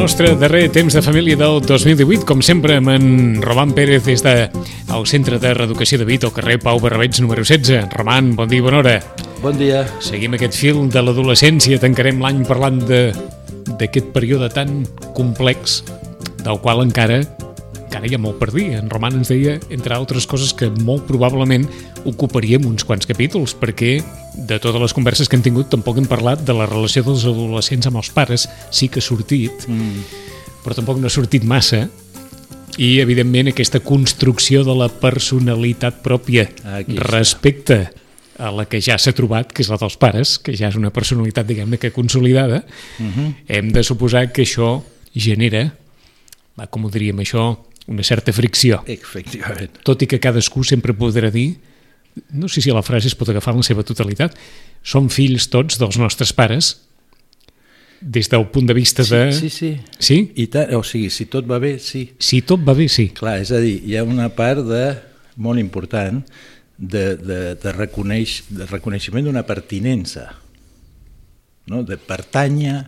Nostre 0.00 0.34
darrer 0.34 0.70
temps 0.72 0.94
de 0.94 1.02
família 1.02 1.36
del 1.36 1.60
2018, 1.60 2.24
com 2.24 2.40
sempre, 2.40 2.78
amb 2.80 2.88
en 2.88 3.42
Roman 3.44 3.74
Pérez 3.76 4.06
des 4.06 4.22
de, 4.24 4.48
Centre 5.04 5.36
de 5.38 5.50
Reeducació 5.52 5.98
de 6.00 6.06
Vit, 6.08 6.24
al 6.24 6.32
carrer 6.32 6.56
Pau 6.62 6.80
Barrabeig, 6.80 7.18
número 7.20 7.44
16. 7.44 7.90
Roman, 7.92 8.30
bon 8.38 8.48
dia 8.48 8.62
i 8.62 8.64
bona 8.64 8.78
hora. 8.80 8.94
Bon 9.42 9.58
dia. 9.60 9.82
Seguim 10.00 10.38
aquest 10.38 10.56
fil 10.56 10.86
de 10.88 11.02
l'adolescència, 11.04 11.76
tancarem 11.82 12.22
l'any 12.24 12.40
parlant 12.48 12.80
d'aquest 12.80 14.08
període 14.16 14.48
tan 14.54 14.86
complex, 15.12 15.82
del 16.40 16.62
qual 16.64 16.80
encara 16.86 17.20
encara 17.90 18.06
hi 18.06 18.14
ha 18.14 18.22
molt 18.22 18.38
per 18.40 18.52
dir. 18.54 18.70
En 18.78 18.88
Roman 18.88 19.18
ens 19.18 19.28
deia, 19.28 19.58
entre 19.68 19.96
altres 19.98 20.24
coses, 20.30 20.54
que 20.56 20.70
molt 20.86 21.04
probablement 21.10 21.66
ocuparíem 22.08 22.66
uns 22.68 22.84
quants 22.86 23.08
capítols, 23.08 23.54
perquè 23.58 23.98
de 24.34 24.58
totes 24.58 24.80
les 24.80 24.94
converses 24.96 25.28
que 25.28 25.38
hem 25.38 25.44
tingut 25.44 25.70
tampoc 25.72 25.98
hem 26.00 26.08
parlat 26.08 26.42
de 26.46 26.54
la 26.56 26.68
relació 26.68 27.02
dels 27.06 27.24
adolescents 27.28 27.88
amb 27.90 28.00
els 28.00 28.10
pares. 28.14 28.46
Sí 28.74 28.88
que 28.88 29.02
ha 29.02 29.04
sortit, 29.04 29.66
mm. 29.68 30.04
però 30.64 30.76
tampoc 30.78 31.00
no 31.00 31.10
ha 31.10 31.14
sortit 31.14 31.44
massa. 31.44 31.86
I, 32.80 33.00
evidentment, 33.02 33.50
aquesta 33.50 33.80
construcció 33.84 34.62
de 34.64 34.74
la 34.78 34.86
personalitat 34.88 35.98
pròpia 36.04 36.46
Aquí 36.78 36.94
respecte 36.96 37.80
a 38.40 38.48
la 38.54 38.64
que 38.70 38.80
ja 38.80 38.96
s'ha 38.96 39.12
trobat, 39.12 39.50
que 39.52 39.60
és 39.60 39.68
la 39.68 39.76
dels 39.80 39.98
pares, 40.00 40.38
que 40.40 40.54
ja 40.56 40.70
és 40.70 40.78
una 40.78 40.92
personalitat, 40.94 41.44
diguem-ne, 41.48 41.76
que 41.82 41.90
consolidada, 41.92 42.62
uh 42.64 43.02
mm-hmm. 43.02 43.26
-huh. 43.26 43.34
hem 43.48 43.72
de 43.72 43.82
suposar 43.84 44.32
que 44.32 44.42
això 44.42 44.80
genera, 45.14 45.74
com 46.70 46.84
ho 46.84 46.90
diríem 46.90 47.18
això, 47.18 47.58
una 47.86 48.02
certa 48.02 48.32
fricció. 48.32 48.82
Efectivament. 48.86 49.82
Tot 49.82 50.02
i 50.02 50.06
que 50.06 50.20
cadascú 50.20 50.62
sempre 50.64 50.94
podrà 50.94 51.30
dir, 51.30 51.58
no 52.32 52.48
sé 52.48 52.60
si 52.60 52.70
la 52.70 52.82
frase 52.82 53.08
es 53.08 53.16
pot 53.16 53.28
agafar 53.28 53.54
en 53.54 53.62
la 53.62 53.66
seva 53.66 53.84
totalitat, 53.86 54.36
som 54.82 55.08
fills 55.12 55.48
tots 55.52 55.78
dels 55.80 55.98
nostres 56.00 56.32
pares, 56.32 56.76
des 58.00 58.30
del 58.32 58.46
punt 58.48 58.66
de 58.66 58.74
vista 58.74 59.04
sí, 59.04 59.14
de... 59.14 59.32
Sí, 59.32 59.50
sí. 59.50 59.70
Sí? 59.98 60.18
I 60.40 60.46
ta... 60.48 60.64
O 60.78 60.82
sigui, 60.86 61.10
si 61.12 61.26
tot 61.28 61.48
va 61.48 61.58
bé, 61.60 61.76
sí. 61.78 62.06
Si 62.18 62.40
tot 62.48 62.62
va 62.64 62.74
bé, 62.74 62.88
sí. 62.88 63.10
Clar, 63.16 63.38
és 63.44 63.52
a 63.52 63.60
dir, 63.60 63.76
hi 63.84 63.98
ha 64.00 64.04
una 64.08 64.30
part 64.32 64.64
de, 64.64 64.84
molt 65.36 65.60
important 65.60 66.22
de, 66.76 67.04
de, 67.16 67.40
de, 67.60 67.74
reconeix, 67.76 68.40
de 68.48 68.68
reconeixement 68.70 69.28
d'una 69.28 69.44
pertinença, 69.48 70.30
no? 71.68 71.82
de 71.84 72.00
pertànyer 72.00 72.78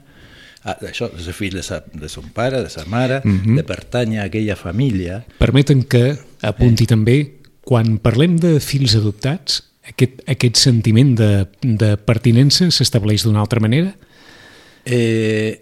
ah, 0.65 0.79
això, 0.89 1.11
de 1.13 1.21
ser 1.25 1.37
fill 1.37 1.59
de, 1.59 1.65
sa, 1.67 1.83
de 1.85 2.09
son 2.09 2.33
pare, 2.35 2.63
de 2.65 2.73
sa 2.73 2.87
mare, 2.89 3.21
uh 3.21 3.29
-huh. 3.29 3.57
de 3.61 3.65
pertànyer 3.69 4.23
a 4.23 4.27
aquella 4.31 4.57
família. 4.57 5.25
Permeten 5.39 5.85
que 5.85 6.17
apunti 6.41 6.85
eh. 6.85 6.87
també, 6.87 7.19
quan 7.67 7.99
parlem 8.03 8.39
de 8.43 8.57
fills 8.63 8.97
adoptats, 8.99 9.63
aquest, 9.89 10.23
aquest 10.31 10.59
sentiment 10.61 11.15
de, 11.19 11.31
de 11.63 11.95
pertinença 12.07 12.71
s'estableix 12.75 13.27
d'una 13.27 13.43
altra 13.43 13.63
manera? 13.63 13.93
Eh, 14.87 15.59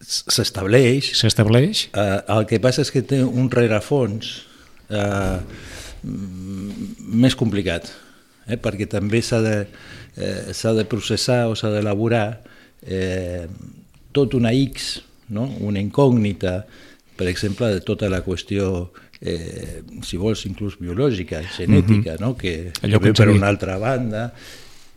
s'estableix. 0.00 1.12
S'estableix. 1.18 1.86
Eh, 1.92 2.18
el 2.36 2.48
que 2.48 2.60
passa 2.62 2.84
és 2.84 2.92
que 2.92 3.04
té 3.04 3.22
un 3.24 3.50
rerefons 3.52 4.32
eh, 4.92 5.38
més 6.02 7.36
complicat, 7.38 7.88
eh, 8.48 8.58
perquè 8.60 8.88
també 8.90 9.22
s'ha 9.24 9.40
de, 9.44 9.56
eh, 10.16 10.52
de 10.52 10.86
processar 10.88 11.46
o 11.48 11.56
s'ha 11.56 11.70
d'elaborar 11.72 12.26
eh, 12.82 13.46
tot 14.12 14.34
una 14.34 14.52
X, 14.52 15.00
no? 15.28 15.48
una 15.60 15.80
incògnita, 15.80 16.62
per 17.16 17.28
exemple, 17.28 17.68
de 17.72 17.80
tota 17.84 18.10
la 18.12 18.22
qüestió, 18.24 18.90
eh, 19.24 19.82
si 20.02 20.18
vols, 20.18 20.42
inclús 20.48 20.76
biològica, 20.80 21.42
genètica, 21.56 22.12
mm 22.12 22.16
-hmm. 22.16 22.20
no? 22.20 22.36
que, 22.36 22.72
Allò 22.82 22.98
que 22.98 23.12
ve 23.12 23.12
per 23.12 23.28
una 23.28 23.48
altra 23.48 23.78
banda, 23.78 24.32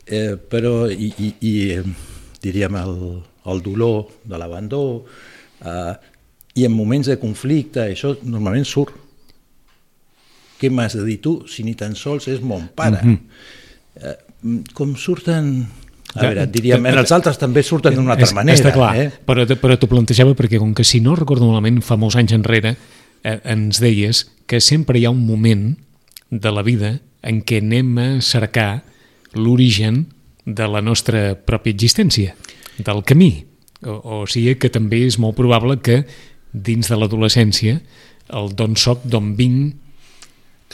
eh, 0.06 0.36
però 0.38 0.90
i, 0.90 1.14
i, 1.18 1.34
i 1.40 1.72
eh, 1.72 1.84
diríem 2.42 2.76
el, 2.76 3.22
el 3.46 3.62
dolor 3.62 4.08
de 4.24 4.38
l'abandó, 4.38 5.06
eh, 5.62 5.94
i 6.56 6.66
en 6.66 6.72
moments 6.72 7.08
de 7.08 7.20
conflicte 7.20 7.82
això 7.82 8.16
normalment 8.24 8.66
surt. 8.66 8.94
Què 10.60 10.72
m'has 10.72 10.96
de 10.96 11.04
dir 11.04 11.20
tu 11.20 11.44
si 11.48 11.64
ni 11.64 11.76
tan 11.76 11.96
sols 11.96 12.28
és 12.28 12.42
mon 12.42 12.70
pare? 12.74 13.02
Mm 13.04 13.14
-hmm. 13.14 13.20
eh, 14.02 14.18
com 14.74 14.96
surten 14.96 15.68
a 16.16 16.22
veure, 16.22 16.48
diríem, 16.48 16.86
en 16.86 16.98
els 16.98 17.12
altres 17.12 17.38
també 17.38 17.62
surten 17.62 17.94
d'una 17.94 18.14
altra 18.14 18.32
manera. 18.34 18.58
Està 18.58 18.72
clar, 18.72 18.96
eh? 18.96 19.12
però, 19.26 19.46
però 19.60 19.78
t'ho 19.78 19.88
plantejava 19.88 20.34
perquè 20.34 20.58
com 20.58 20.74
que 20.74 20.84
si 20.84 21.00
no 21.00 21.16
recordo 21.16 21.46
malament 21.46 21.82
fa 21.82 21.98
molts 21.98 22.16
anys 22.16 22.32
enrere 22.32 22.78
eh, 23.26 23.40
ens 23.44 23.82
deies 23.82 24.26
que 24.46 24.62
sempre 24.62 25.02
hi 25.02 25.08
ha 25.10 25.14
un 25.14 25.26
moment 25.26 25.74
de 26.30 26.52
la 26.54 26.64
vida 26.66 27.00
en 27.26 27.42
què 27.42 27.60
anem 27.64 27.98
a 27.98 28.08
cercar 28.22 28.84
l'origen 29.34 30.06
de 30.46 30.68
la 30.70 30.84
nostra 30.86 31.34
pròpia 31.36 31.74
existència, 31.74 32.36
del 32.78 33.02
camí. 33.04 33.48
O, 33.82 33.98
o 33.98 34.18
sigui 34.30 34.56
que 34.62 34.70
també 34.70 35.02
és 35.08 35.18
molt 35.20 35.38
probable 35.38 35.80
que 35.82 36.04
dins 36.54 36.88
de 36.88 37.00
l'adolescència 37.00 37.82
el 38.36 38.54
d'on 38.58 38.78
soc, 38.80 39.04
d'on 39.06 39.34
vinc, 39.38 39.82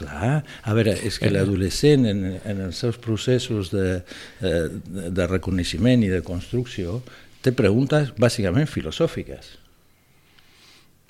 Clar, 0.01 0.37
a 0.63 0.73
veure, 0.73 0.93
és 1.03 1.17
que 1.19 1.29
l'adolescent 1.29 2.07
en, 2.07 2.21
en 2.47 2.61
els 2.63 2.79
seus 2.79 2.95
processos 3.03 3.73
de, 3.73 3.99
eh, 4.39 4.51
de, 4.71 5.09
de 5.11 5.25
reconeixement 5.27 6.01
i 6.01 6.09
de 6.09 6.21
construcció 6.25 7.01
té 7.43 7.51
preguntes 7.51 8.13
bàsicament 8.17 8.69
filosòfiques. 8.71 9.57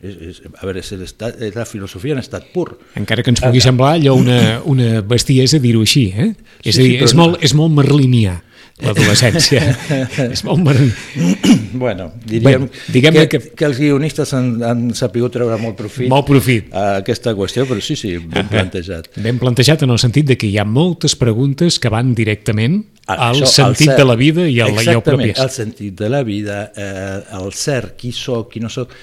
És, 0.02 0.16
és, 0.18 0.38
a 0.50 0.66
veure, 0.66 0.82
és, 0.82 0.92
estat, 1.06 1.42
és 1.46 1.54
la 1.54 1.66
filosofia 1.70 2.16
en 2.16 2.22
estat 2.24 2.48
pur. 2.54 2.72
Encara 2.98 3.22
que 3.22 3.30
ens 3.30 3.42
pugui 3.44 3.62
semblar 3.62 3.96
allò 4.00 4.16
una, 4.18 4.40
una 4.66 5.04
bestiesa 5.06 5.60
dir-ho 5.62 5.84
així, 5.86 6.08
eh? 6.10 6.32
Sí, 6.62 6.72
és 6.72 6.80
a 6.80 6.82
dir, 6.82 6.96
sí, 6.96 7.04
és, 7.06 7.14
molt, 7.18 7.38
és 7.46 7.54
molt 7.58 7.76
merlinià 7.78 8.40
l'adolescència. 8.82 9.62
és 10.34 10.44
molt 10.48 10.64
mar... 10.66 10.76
Bueno, 11.82 12.12
diríem 12.28 12.44
bueno, 12.44 12.68
diguem 12.92 13.16
que, 13.16 13.28
que... 13.32 13.40
que 13.58 13.66
els 13.66 13.80
guionistes 13.80 14.34
han, 14.38 14.52
han 14.66 14.82
sapigut 14.98 15.34
treure 15.34 15.56
molt 15.62 15.78
profit, 15.80 16.10
molt 16.12 16.28
profit 16.28 16.74
a 16.76 16.98
aquesta 17.00 17.34
qüestió, 17.38 17.66
però 17.70 17.82
sí, 17.84 17.96
sí, 18.00 18.18
ben 18.20 18.50
plantejat. 18.52 19.08
Ben 19.22 19.40
plantejat 19.42 19.86
en 19.88 19.94
el 19.96 20.02
sentit 20.02 20.28
de 20.30 20.38
que 20.38 20.50
hi 20.50 20.58
ha 20.62 20.68
moltes 20.68 21.16
preguntes 21.18 21.80
que 21.82 21.92
van 21.94 22.12
directament 22.18 22.82
ah, 23.08 23.30
al 23.30 23.40
Això, 23.40 23.50
sentit 23.54 23.92
cert, 23.92 24.02
de 24.02 24.06
la 24.08 24.18
vida 24.20 24.46
i 24.50 24.60
al 24.64 24.78
jo 24.84 25.02
propi. 25.06 25.32
el 25.32 25.54
sentit 25.54 25.96
de 25.98 26.12
la 26.12 26.22
vida, 26.28 26.60
eh, 26.76 27.40
el 27.40 27.54
cert, 27.58 27.96
qui 27.98 28.12
sóc, 28.16 28.52
qui 28.52 28.62
no 28.64 28.70
sóc, 28.70 28.94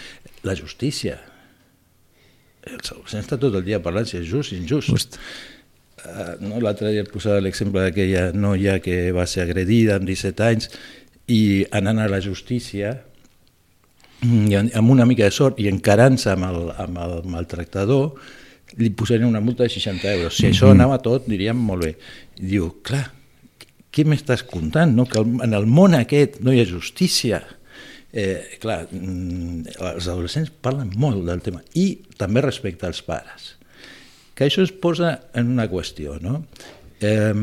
la 0.47 0.55
justícia. 0.59 1.19
El 2.69 2.83
està 3.19 3.39
tot 3.41 3.55
el 3.55 3.65
dia 3.65 3.81
parlant 3.83 4.07
si 4.09 4.19
és 4.21 4.27
just, 4.29 4.53
injust. 4.57 4.93
Just. 4.93 5.19
Uh, 5.99 6.37
no? 6.45 6.61
L'altre 6.63 6.93
dia 6.95 7.07
posava 7.09 7.41
l'exemple 7.43 7.83
d'aquella 7.83 8.29
noia 8.37 8.79
que 8.83 9.09
va 9.15 9.27
ser 9.27 9.43
agredida 9.45 9.97
amb 9.99 10.07
17 10.07 10.45
anys 10.47 10.71
i 11.29 11.67
anant 11.75 11.99
a 11.99 12.09
la 12.11 12.21
justícia 12.23 12.95
i 14.23 14.55
amb 14.59 14.91
una 14.91 15.07
mica 15.07 15.27
de 15.27 15.35
sort 15.35 15.59
i 15.63 15.69
encarant-se 15.71 16.31
amb, 16.33 16.47
el, 16.49 16.71
amb 16.87 17.03
el 17.03 17.19
maltractador 17.31 18.17
li 18.79 18.91
posarien 18.91 19.29
una 19.29 19.41
multa 19.41 19.65
de 19.65 19.73
60 19.73 20.15
euros. 20.15 20.37
Si 20.37 20.47
mm 20.47 20.53
això 20.53 20.71
anava 20.73 20.99
tot, 21.03 21.27
diríem 21.31 21.57
molt 21.57 21.87
bé. 21.87 21.93
I 22.39 22.51
diu, 22.53 22.71
clar, 22.85 23.07
què 23.95 24.05
m'estàs 24.05 24.45
contant? 24.47 24.93
No? 24.95 25.07
Que 25.09 25.23
en 25.23 25.55
el 25.57 25.67
món 25.67 25.97
aquest 25.97 26.41
no 26.45 26.53
hi 26.53 26.61
ha 26.63 26.69
justícia. 26.69 27.41
Eh, 28.13 28.57
clar, 28.63 28.87
mm, 28.91 29.67
els 29.85 30.07
adolescents 30.09 30.49
parlen 30.65 30.89
molt 30.97 31.27
del 31.29 31.43
tema 31.45 31.61
i 31.77 31.99
també 32.17 32.41
respecte 32.41 32.87
als 32.89 33.03
pares 33.05 33.55
que 34.39 34.47
això 34.47 34.63
es 34.63 34.71
posa 34.73 35.11
en 35.35 35.49
una 35.51 35.67
qüestió, 35.69 36.15
no? 36.23 36.45
eh, 37.03 37.35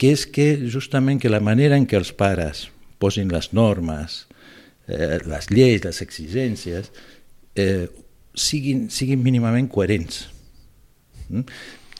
que 0.00 0.10
és 0.16 0.22
que 0.26 0.46
justament 0.72 1.20
que 1.20 1.28
la 1.28 1.38
manera 1.44 1.76
en 1.76 1.84
què 1.86 1.98
els 2.00 2.14
pares 2.16 2.70
posin 2.98 3.28
les 3.28 3.50
normes, 3.52 4.22
eh, 4.88 5.18
les 5.28 5.50
lleis, 5.52 5.84
les 5.84 6.00
exigències, 6.00 6.88
eh, 7.54 7.86
siguin, 8.34 8.86
siguin 8.90 9.20
mínimament 9.22 9.68
coherents. 9.68 10.30
Mm? 11.28 11.44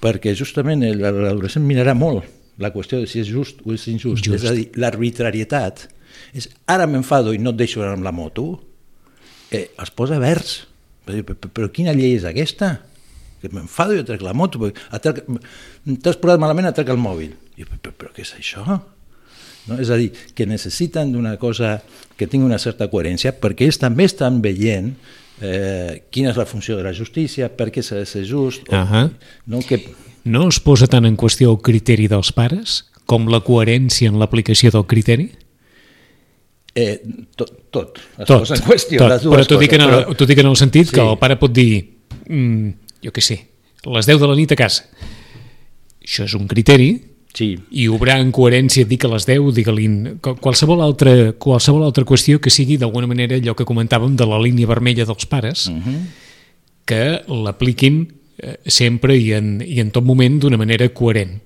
Perquè 0.00 0.32
justament 0.34 0.82
el- 0.88 0.98
l'adolescent 1.04 1.66
mirarà 1.68 1.92
molt 1.94 2.24
la 2.56 2.72
qüestió 2.72 2.98
de 2.98 3.06
si 3.06 3.20
és 3.20 3.28
just 3.28 3.60
o 3.66 3.74
és 3.76 3.86
injust. 3.92 4.24
Just. 4.24 4.40
És 4.42 4.50
a 4.50 4.54
dir, 4.56 4.70
l'arbitrarietat 4.80 5.84
és 6.36 6.48
ara 6.70 6.86
m'enfado 6.90 7.34
i 7.34 7.40
no 7.42 7.54
et 7.54 7.60
deixo 7.60 7.82
anar 7.82 7.96
amb 7.98 8.06
la 8.06 8.14
moto, 8.14 8.46
eh, 9.50 9.68
els 9.78 9.92
posa 9.96 10.20
verds. 10.22 10.64
Però, 11.06 11.24
però, 11.26 11.50
però 11.56 11.70
quina 11.74 11.94
llei 11.96 12.14
és 12.18 12.26
aquesta? 12.28 12.76
Que 13.40 13.50
m'enfado 13.52 13.96
i 13.96 14.04
trec 14.06 14.22
la 14.22 14.34
moto. 14.36 14.70
T'has 14.70 16.20
posat 16.20 16.40
malament, 16.42 16.68
atrec 16.68 16.92
el 16.92 17.00
mòbil. 17.00 17.32
I, 17.56 17.64
però, 17.64 17.80
però, 17.80 17.96
però 18.04 18.12
què 18.16 18.24
és 18.26 18.34
això? 18.38 18.64
No? 18.66 19.78
És 19.80 19.90
a 19.92 19.98
dir, 20.00 20.10
que 20.34 20.46
necessiten 20.48 21.12
d'una 21.12 21.36
cosa 21.38 21.78
que 22.18 22.26
tingui 22.26 22.48
una 22.48 22.58
certa 22.58 22.88
coherència 22.90 23.34
perquè 23.36 23.68
ells 23.68 23.78
també 23.78 24.06
estan 24.08 24.40
veient 24.42 24.94
eh, 25.40 26.02
quina 26.10 26.32
és 26.32 26.38
la 26.40 26.46
funció 26.48 26.78
de 26.78 26.84
la 26.84 26.94
justícia, 26.96 27.50
per 27.52 27.68
què 27.72 27.84
s'ha 27.84 28.00
de 28.00 28.08
ser 28.08 28.24
just, 28.28 28.68
o, 28.68 28.76
Ahà. 28.76 29.08
no? 29.46 29.60
que, 29.66 29.82
No 30.24 30.46
es 30.50 30.58
posa 30.60 30.88
tant 30.90 31.06
en 31.08 31.16
qüestió 31.16 31.48
el 31.54 31.60
criteri 31.64 32.08
dels 32.12 32.32
pares 32.36 32.82
com 33.08 33.28
la 33.32 33.40
coherència 33.40 34.10
en 34.10 34.18
l'aplicació 34.20 34.72
del 34.74 34.84
criteri? 34.86 35.30
Eh, 36.74 37.02
tot, 37.36 37.50
tot 37.70 37.98
es 38.18 38.26
Tot, 38.26 38.40
posa 38.40 38.54
en 38.56 38.62
qüestió, 38.62 38.98
tot. 38.98 39.08
les 39.10 39.22
dues 39.22 39.34
però 39.36 39.46
t'ho 39.46 39.58
dic, 39.58 39.72
en 39.72 39.80
el, 39.86 40.16
t'ho 40.16 40.26
dic 40.26 40.38
en 40.38 40.46
el 40.46 40.56
sentit 40.56 40.86
Sí. 40.88 40.94
que 40.94 41.00
el 41.02 41.18
pare 41.18 41.36
pot 41.36 41.52
dir 41.52 41.96
mm, 42.28 42.68
jo 43.04 43.10
què 43.12 43.20
sé, 43.22 43.38
les 43.84 44.06
10 44.06 44.20
de 44.20 44.26
la 44.28 44.34
nit 44.36 44.52
a 44.52 44.56
casa 44.56 44.84
això 46.02 46.24
és 46.24 46.34
un 46.34 46.46
criteri 46.48 47.06
Sí, 47.32 47.52
i 47.70 47.84
obrar 47.86 48.16
en 48.18 48.32
coherència 48.34 48.82
dir 48.84 48.96
que 48.98 49.06
a 49.06 49.10
les 49.12 49.22
10 49.24 49.52
digue-li 49.54 49.84
qual- 50.20 50.40
qualsevol 50.42 50.80
altra, 50.82 51.32
qualsevol 51.38 51.84
altra 51.86 52.02
qüestió 52.04 52.40
que 52.42 52.50
sigui 52.50 52.76
d'alguna 52.76 53.06
manera 53.06 53.36
allò 53.38 53.54
que 53.54 53.64
comentàvem 53.64 54.16
de 54.18 54.26
la 54.26 54.40
línia 54.42 54.66
vermella 54.66 55.04
dels 55.06 55.26
pares 55.30 55.68
uh 55.68 55.76
-huh. 55.78 56.00
que 56.84 57.22
l'apliquin 57.28 58.08
eh, 58.38 58.56
sempre 58.66 59.16
i 59.16 59.32
en, 59.32 59.62
i 59.64 59.78
en 59.78 59.92
tot 59.92 60.02
moment 60.04 60.40
d'una 60.40 60.56
manera 60.56 60.88
coherent 60.88 61.40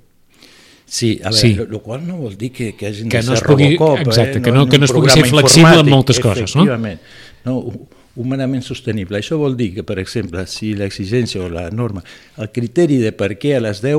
Sí, 0.87 1.19
a 1.25 1.31
veure, 1.31 1.41
Sí. 1.41 1.55
lo 1.69 1.81
qual 1.83 2.07
no 2.07 2.17
vol 2.19 2.37
dir 2.37 2.53
que, 2.53 2.75
que 2.77 2.87
hagin 2.87 3.09
Que 3.09 3.19
de 3.23 3.25
no 3.31 3.37
ser 3.37 3.47
pugui- 3.49 3.77
Robocop, 3.79 4.07
exacte, 4.07 4.39
eh? 4.39 4.43
que 4.43 4.53
no- 4.53 4.69
que 4.69 4.79
no 4.79 4.85
es 4.85 4.93
pugui 4.93 5.11
ser 5.11 5.25
flexible 5.27 5.81
en 5.81 5.89
moltes 5.91 6.21
coses, 6.21 6.55
no? 6.57 6.65
no? 6.65 7.59
hu- 7.59 7.89
humanament 8.17 8.63
sostenible. 8.63 9.19
Això 9.19 9.37
vol 9.37 9.57
dir 9.57 9.73
que, 9.75 9.83
per 9.83 9.99
exemple, 9.99 10.47
si 10.47 10.75
l'exigència 10.75 11.41
o 11.43 11.49
la 11.49 11.71
norma, 11.71 12.05
el 12.39 12.51
criteri 12.53 12.99
de 12.99 13.11
per 13.13 13.39
què 13.39 13.57
a 13.57 13.61
les 13.61 13.81
10 13.83 13.97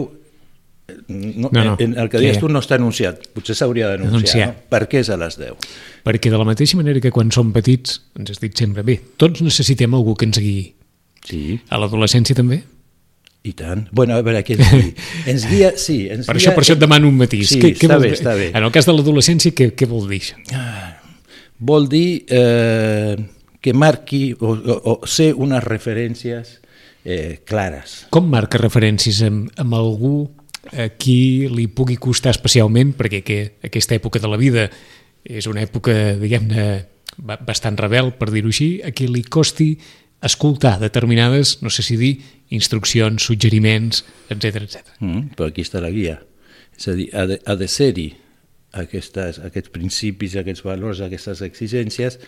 eh, 0.88 0.94
no, 1.10 1.50
No, 1.52 1.64
no. 1.66 1.76
En, 1.80 1.98
el 1.98 2.08
que 2.10 2.20
deies 2.20 2.36
ja. 2.38 2.40
tu 2.40 2.48
no 2.50 2.60
està 2.62 2.76
anunciat, 2.76 3.28
potser 3.34 3.56
s'hauria 3.58 3.90
d'anunciar, 3.90 4.14
Anunciar. 4.16 4.48
no? 4.48 4.56
per 4.70 4.88
què 4.88 5.00
és 5.02 5.10
a 5.10 5.18
les 5.18 5.36
10? 5.38 5.54
perquè 6.06 6.30
de 6.30 6.38
la 6.38 6.46
mateixa 6.46 6.78
manera 6.78 7.02
que 7.02 7.10
quan 7.12 7.32
som 7.32 7.52
petits 7.52 8.04
ens 8.16 8.30
has 8.32 8.40
dit 8.40 8.56
sempre, 8.56 8.84
bé, 8.84 9.02
tots 9.18 9.42
necessitem 9.42 9.94
algú 9.98 10.16
que 10.16 10.26
ens 10.26 10.38
guiï 10.40 10.76
Sí, 11.26 11.60
a 11.70 11.80
l'adolescència 11.82 12.36
també? 12.38 12.62
I 13.46 13.54
tant. 13.54 13.86
Bueno, 13.94 14.16
a 14.18 14.24
veure, 14.26 14.42
què 14.48 14.56
ens 14.58 14.72
guia? 14.72 15.08
Ens 15.32 15.46
guia, 15.50 15.72
sí. 15.78 15.98
Ens 16.10 16.26
Per 16.26 16.34
guia, 16.36 16.42
això, 16.50 16.56
per 16.58 16.64
això 16.66 16.76
et 16.76 16.82
demano 16.82 17.08
un 17.12 17.18
matís. 17.20 17.52
Sí, 17.54 17.60
què, 17.62 17.74
què 17.78 17.86
està 17.88 18.00
bé, 18.02 18.10
dir? 18.10 18.18
està 18.18 18.34
bé. 18.40 18.48
En 18.58 18.66
el 18.66 18.72
cas 18.74 18.88
de 18.90 18.96
l'adolescència, 18.96 19.54
què, 19.56 19.70
què 19.78 19.88
vol 19.90 20.08
dir 20.10 20.22
això? 20.24 20.40
Vol 21.60 21.88
dir 21.88 22.26
eh, 22.28 23.16
que 23.62 23.74
marqui 23.74 24.34
o, 24.40 24.52
o, 24.58 24.80
o 24.96 25.08
ser 25.08 25.32
unes 25.40 25.64
referències 25.64 26.58
eh, 27.06 27.40
clares. 27.48 28.02
Com 28.14 28.28
marca 28.34 28.60
referències 28.62 29.22
amb, 29.26 29.48
amb 29.62 29.78
algú 29.78 30.16
a 30.74 30.90
qui 30.98 31.46
li 31.54 31.68
pugui 31.70 31.96
costar 32.02 32.34
especialment, 32.34 32.96
perquè 32.98 33.22
que 33.24 33.40
aquesta 33.70 33.96
època 33.96 34.20
de 34.20 34.32
la 34.32 34.40
vida 34.42 34.66
és 35.26 35.46
una 35.50 35.62
època, 35.62 35.94
diguem-ne, 36.22 36.66
ba- 37.22 37.38
bastant 37.46 37.78
rebel, 37.78 38.12
per 38.18 38.32
dir-ho 38.34 38.50
així, 38.52 38.80
a 38.86 38.90
qui 38.94 39.08
li 39.10 39.22
costi 39.24 39.76
escoltar 40.24 40.80
determinades, 40.80 41.60
no 41.62 41.70
sé 41.70 41.84
si 41.84 41.98
dir, 41.98 42.14
instruccions, 42.54 43.24
suggeriments, 43.24 44.04
etc 44.30 44.64
etc. 44.64 44.94
Mm, 45.00 45.36
però 45.36 45.50
aquí 45.50 45.66
està 45.66 45.82
la 45.84 45.92
guia. 45.94 46.20
És 46.76 46.88
a 46.92 46.96
dir, 46.98 47.10
ha 47.16 47.26
de, 47.30 47.40
ha 47.46 47.56
de 47.60 47.68
ser-hi 47.72 48.10
aquestes, 48.76 49.40
aquests 49.44 49.72
principis, 49.74 50.36
aquests 50.40 50.66
valors, 50.66 51.02
aquestes 51.02 51.42
exigències, 51.46 52.20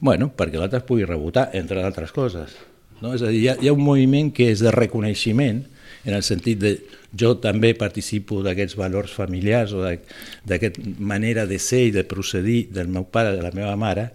bueno, 0.00 0.30
perquè 0.36 0.60
l'altre 0.60 0.84
pugui 0.86 1.06
rebotar, 1.08 1.48
entre 1.58 1.82
d'altres 1.82 2.12
coses. 2.14 2.54
No? 3.00 3.14
És 3.14 3.22
a 3.22 3.32
dir, 3.32 3.42
hi 3.42 3.48
ha, 3.50 3.56
hi 3.62 3.70
ha 3.70 3.74
un 3.74 3.82
moviment 3.82 4.30
que 4.34 4.50
és 4.52 4.62
de 4.64 4.72
reconeixement, 4.74 5.64
en 6.08 6.14
el 6.14 6.22
sentit 6.22 6.60
de 6.62 6.72
jo 7.18 7.34
també 7.42 7.72
participo 7.76 8.42
d'aquests 8.44 8.76
valors 8.78 9.12
familiars 9.16 9.74
o 9.74 9.82
d'aquesta 9.82 10.94
manera 11.00 11.46
de 11.48 11.58
ser 11.60 11.88
i 11.88 11.94
de 11.94 12.04
procedir 12.08 12.68
del 12.74 12.88
meu 12.92 13.08
pare, 13.10 13.34
de 13.36 13.44
la 13.44 13.52
meva 13.54 13.74
mare, 13.80 14.08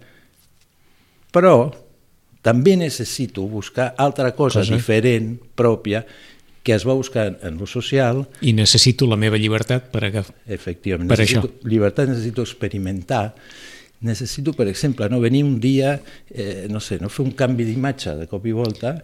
però 1.34 1.83
també 2.44 2.76
necessito 2.76 3.46
buscar 3.48 3.94
altra 3.96 4.34
cosa, 4.36 4.60
Cosa. 4.60 4.74
diferent, 4.76 5.38
pròpia, 5.56 6.04
que 6.64 6.72
es 6.76 6.84
va 6.88 6.94
buscar 6.96 7.38
en 7.42 7.56
lo 7.60 7.66
social, 7.68 8.22
I 8.40 8.52
necessito 8.56 9.06
la 9.08 9.16
meva 9.20 9.36
llibertat 9.40 9.90
per 9.92 10.04
agafar... 10.10 10.34
efectivament. 10.46 11.08
Per 11.08 11.18
necessito 11.18 11.50
llibertat, 11.68 12.08
necessito 12.08 12.44
experimentar, 12.44 13.34
necessito, 14.04 14.52
per 14.52 14.68
exemple, 14.68 15.08
no 15.08 15.20
venir 15.20 15.42
un 15.44 15.58
dia, 15.60 15.98
eh, 16.30 16.66
no 16.70 16.80
sé, 16.80 16.98
no 17.00 17.08
fer 17.12 17.24
un 17.24 17.32
canvi 17.36 17.64
d'imatge 17.68 18.14
de 18.20 18.26
cop 18.28 18.44
i 18.48 18.52
volta, 18.52 18.94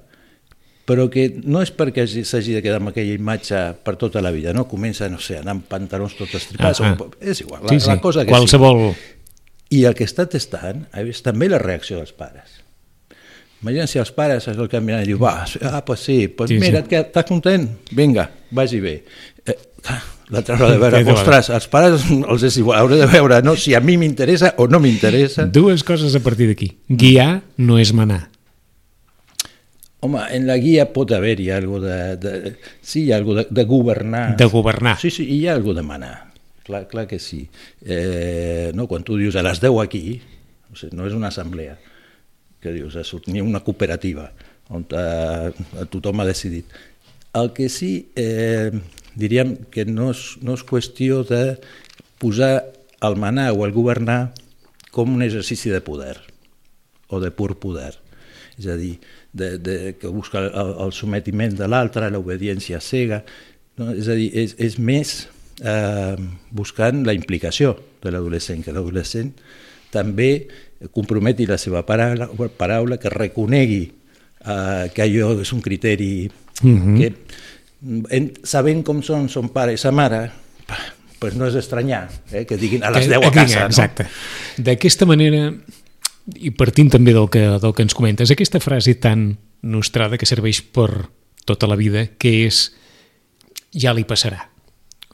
però 0.88 1.08
que 1.12 1.26
no 1.44 1.60
és 1.62 1.70
perquè 1.72 2.02
hagi- 2.04 2.24
s'hagi 2.26 2.56
de 2.56 2.62
quedar 2.64 2.80
amb 2.80 2.90
aquella 2.90 3.14
imatge 3.14 3.60
per 3.84 3.94
tota 3.96 4.20
la 4.24 4.32
vida, 4.34 4.52
no? 4.56 4.66
Comença, 4.68 5.08
no 5.08 5.20
sé, 5.22 5.38
anar 5.38 5.54
amb 5.56 5.64
pantalons 5.70 6.16
tots 6.18 6.34
estripats, 6.40 6.80
Ah, 6.82 6.96
ah. 6.96 7.02
o, 7.04 7.10
és 7.20 7.40
igual, 7.44 7.62
la, 7.64 7.68
Sí, 7.72 7.80
sí, 7.80 7.88
la 7.88 8.00
cosa 8.00 8.24
que 8.24 8.32
qualsevol... 8.32 8.90
sigui. 8.92 9.16
I 9.70 9.84
el 9.86 9.94
que 9.94 10.02
està 10.04 10.24
testant 10.26 10.88
és 10.98 11.20
també 11.22 11.46
la 11.48 11.60
reacció 11.62 12.00
dels 12.00 12.10
pares. 12.12 12.59
Imagina 13.60 13.86
si 13.90 13.98
els 14.00 14.10
pares 14.16 14.46
és 14.48 14.56
el 14.56 14.68
que 14.72 14.80
miren 14.80 15.02
i 15.04 15.08
diu, 15.10 15.18
va, 15.20 15.44
ah, 15.68 15.82
pues 15.84 16.00
sí, 16.06 16.28
pues 16.28 16.48
Sí, 16.48 16.56
mira, 16.62 16.80
sí. 16.80 16.88
que 16.88 17.02
estàs 17.02 17.26
content? 17.28 17.66
Vinga, 17.92 18.30
vagi 18.56 18.80
bé. 18.80 18.94
Eh, 19.44 19.56
L'altre 20.30 20.54
haurà 20.54 20.70
de 20.70 20.78
veure, 20.80 21.02
ostres, 21.16 21.50
als 21.52 21.66
pares 21.68 22.06
els 22.08 22.44
és 22.46 22.56
igual, 22.62 22.78
hauré 22.80 23.00
de 23.02 23.08
veure 23.10 23.42
no, 23.42 23.56
si 23.58 23.74
a 23.74 23.80
mi 23.84 23.96
m'interessa 24.00 24.54
o 24.62 24.68
no 24.70 24.80
m'interessa. 24.80 25.44
Dues 25.50 25.84
coses 25.84 26.14
a 26.16 26.22
partir 26.24 26.48
d'aquí. 26.52 26.70
Guiar 26.88 27.42
no 27.58 27.76
és 27.82 27.92
manar. 27.92 28.28
Home, 30.00 30.22
en 30.32 30.46
la 30.48 30.56
guia 30.56 30.86
pot 30.94 31.10
haver-hi 31.12 31.50
algo 31.52 31.80
de, 31.82 31.98
de... 32.16 32.54
Sí, 32.80 33.02
hi 33.04 33.12
ha 33.12 33.18
algo 33.20 33.34
de, 33.36 33.44
de 33.50 33.64
governar. 33.68 34.36
De 34.40 34.46
governar. 34.48 34.96
Sí, 35.02 35.10
sí, 35.12 35.26
hi 35.28 35.42
ha 35.46 35.52
algo 35.58 35.74
de 35.76 35.82
manar. 35.84 36.30
Clar, 36.64 36.86
clar 36.88 37.06
que 37.10 37.18
sí. 37.18 37.42
Eh, 37.84 38.70
no, 38.74 38.86
quan 38.88 39.04
tu 39.04 39.18
dius 39.20 39.36
a 39.36 39.42
les 39.44 39.60
10 39.60 39.76
aquí, 39.82 40.22
no 40.94 41.04
és 41.04 41.12
una 41.12 41.28
assemblea, 41.28 41.74
que 42.60 42.72
dius, 42.76 42.96
ha 42.96 43.04
sortit 43.04 43.40
una 43.42 43.62
cooperativa, 43.64 44.30
on 44.70 44.84
eh, 44.92 45.50
tothom 45.90 46.20
ha 46.20 46.28
decidit. 46.28 46.68
El 47.34 47.52
que 47.56 47.68
sí, 47.70 48.10
eh, 48.18 48.70
diríem 49.18 49.56
que 49.70 49.86
no 49.86 50.10
és, 50.14 50.36
no 50.44 50.54
és 50.58 50.66
qüestió 50.66 51.22
de 51.26 51.58
posar 52.20 52.66
el 53.00 53.16
manar 53.16 53.50
o 53.56 53.64
el 53.66 53.72
governar 53.72 54.32
com 54.90 55.14
un 55.14 55.22
exercici 55.24 55.70
de 55.72 55.80
poder 55.80 56.18
o 57.08 57.20
de 57.22 57.30
pur 57.34 57.56
poder. 57.58 57.94
És 58.58 58.68
a 58.68 58.76
dir, 58.76 58.98
de, 59.32 59.56
de, 59.58 59.76
que 59.98 60.10
busca 60.12 60.42
el, 60.44 60.74
el 60.84 60.92
sometiment 60.92 61.54
de 61.56 61.68
l'altre, 61.70 62.10
l'obediència 62.12 62.80
cega. 62.84 63.22
No? 63.80 63.92
És 63.94 64.10
a 64.10 64.16
dir, 64.18 64.28
és, 64.36 64.56
és 64.60 64.76
més 64.78 65.14
eh, 65.62 66.16
buscant 66.50 67.04
la 67.06 67.16
implicació 67.16 67.76
de 68.02 68.12
l'adolescent, 68.12 68.64
que 68.66 68.74
l'adolescent 68.74 69.32
també 69.94 70.30
comprometi 70.92 71.44
la 71.46 71.58
seva 71.58 71.84
paraula, 71.86 72.28
paraula 72.56 72.96
que 72.98 73.10
reconegui 73.12 73.82
eh, 74.46 74.90
que 74.94 75.02
allò 75.04 75.34
és 75.40 75.52
un 75.52 75.60
criteri 75.60 76.30
Mhm. 76.62 76.96
que, 76.98 77.12
en, 78.16 78.32
sabent 78.42 78.82
com 78.84 79.02
són 79.02 79.28
son 79.28 79.48
pare 79.52 79.72
i 79.72 79.78
sa 79.80 79.90
mare, 79.92 80.30
pues 81.18 81.34
no 81.36 81.46
és 81.46 81.54
estranyar 81.54 82.08
eh, 82.32 82.46
que 82.46 82.56
diguin 82.56 82.82
a 82.84 82.90
les 82.90 83.06
Que- 83.06 83.14
10 83.18 83.26
a 83.26 83.30
que- 83.30 83.36
casa. 83.36 83.66
Exacte. 83.66 84.06
D'aquesta 84.56 85.04
manera, 85.06 85.52
i 86.36 86.50
partint 86.52 86.90
també 86.92 87.12
del 87.12 87.28
que, 87.28 87.40
del 87.60 87.74
que 87.74 87.82
ens 87.82 87.94
comentes, 87.94 88.30
aquesta 88.30 88.60
frase 88.60 88.94
tan 88.94 89.38
nostrada 89.62 90.16
que 90.16 90.26
serveix 90.26 90.62
per 90.62 91.08
tota 91.44 91.66
la 91.66 91.76
vida, 91.76 92.06
que 92.16 92.46
és 92.46 92.72
ja 93.72 93.92
li 93.92 94.04
passarà, 94.04 94.48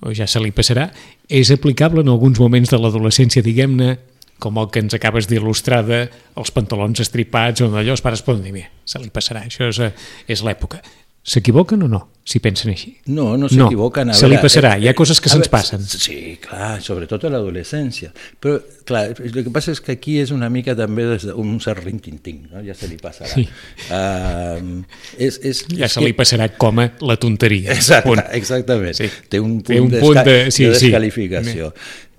o 0.03 0.13
ja 0.15 0.27
se 0.27 0.39
li 0.41 0.53
passarà, 0.53 0.93
és 1.29 1.51
aplicable 1.51 2.03
en 2.03 2.09
alguns 2.09 2.39
moments 2.39 2.71
de 2.71 2.79
l'adolescència, 2.79 3.43
diguem-ne, 3.43 3.99
com 4.39 4.59
el 4.59 4.69
que 4.71 4.81
ens 4.85 4.95
acabes 4.95 5.29
d'il·lustrar 5.29 5.83
de 5.87 6.11
els 6.37 6.51
pantalons 6.53 7.01
estripats, 7.01 7.61
on 7.65 7.75
allò 7.75 7.91
els 7.97 8.03
pares 8.05 8.23
poden 8.23 8.43
dir, 8.45 8.53
"Bé, 8.53 8.69
se 8.85 8.99
li 8.99 9.09
passarà, 9.11 9.45
això 9.47 9.69
és, 9.69 9.79
eh, 9.79 9.93
és 10.29 10.43
l'època. 10.43 10.83
S'equivoquen 11.27 11.83
o 11.83 11.89
no, 11.89 12.09
si 12.23 12.39
pensen 12.39 12.71
així? 12.71 12.99
No, 13.07 13.37
no 13.37 13.49
No, 13.49 13.49
s'equivoquen. 13.49 14.11
a 14.11 14.15
se 14.15 14.29
li 14.29 14.37
passarà, 14.37 14.79
hi 14.79 14.87
ha 14.87 14.95
coses 14.95 15.21
que 15.21 15.29
se'ns 15.29 15.49
passen. 15.49 15.81
Sí, 15.83 16.39
clar, 16.41 16.81
sobretot 16.81 17.25
a 17.25 17.29
l'adolescència. 17.31 18.13
Però, 18.41 18.63
clar, 18.85 19.09
el 19.21 19.33
que 19.43 19.51
passa 19.51 19.73
és 19.73 19.81
que 19.81 19.91
aquí 19.91 20.21
és 20.21 20.31
una 20.31 20.49
mica 20.49 20.77
també 20.77 21.03
des 21.05 21.25
d'un 21.27 21.59
cert 21.59 21.83
rintintín, 21.83 22.49
no? 22.53 22.63
ja 22.63 22.75
se 22.75 22.87
li 22.87 22.97
passarà. 22.99 23.35
Sí. 23.35 23.49
Uh, 23.91 24.85
és, 25.19 25.41
és, 25.43 25.65
Ja 25.77 25.87
és 25.87 25.93
se 25.93 26.01
li 26.05 26.13
passarà 26.13 26.49
com 26.57 26.79
a 26.79 26.93
la 27.01 27.17
tonteria. 27.17 27.73
Exacte, 27.73 28.09
Punt. 28.09 28.23
exactament. 28.33 28.95
Sí. 28.95 29.11
Té 29.29 29.41
un 29.41 29.63
punt, 29.63 29.67
Té 29.67 29.81
un 29.81 29.91
de, 29.91 30.01
punt 30.01 30.17
desca- 30.19 30.25
de- 30.45 30.51
sí, 30.53 30.65
de 30.65 30.75
sí. 30.77 30.87
descalificació. 30.87 31.73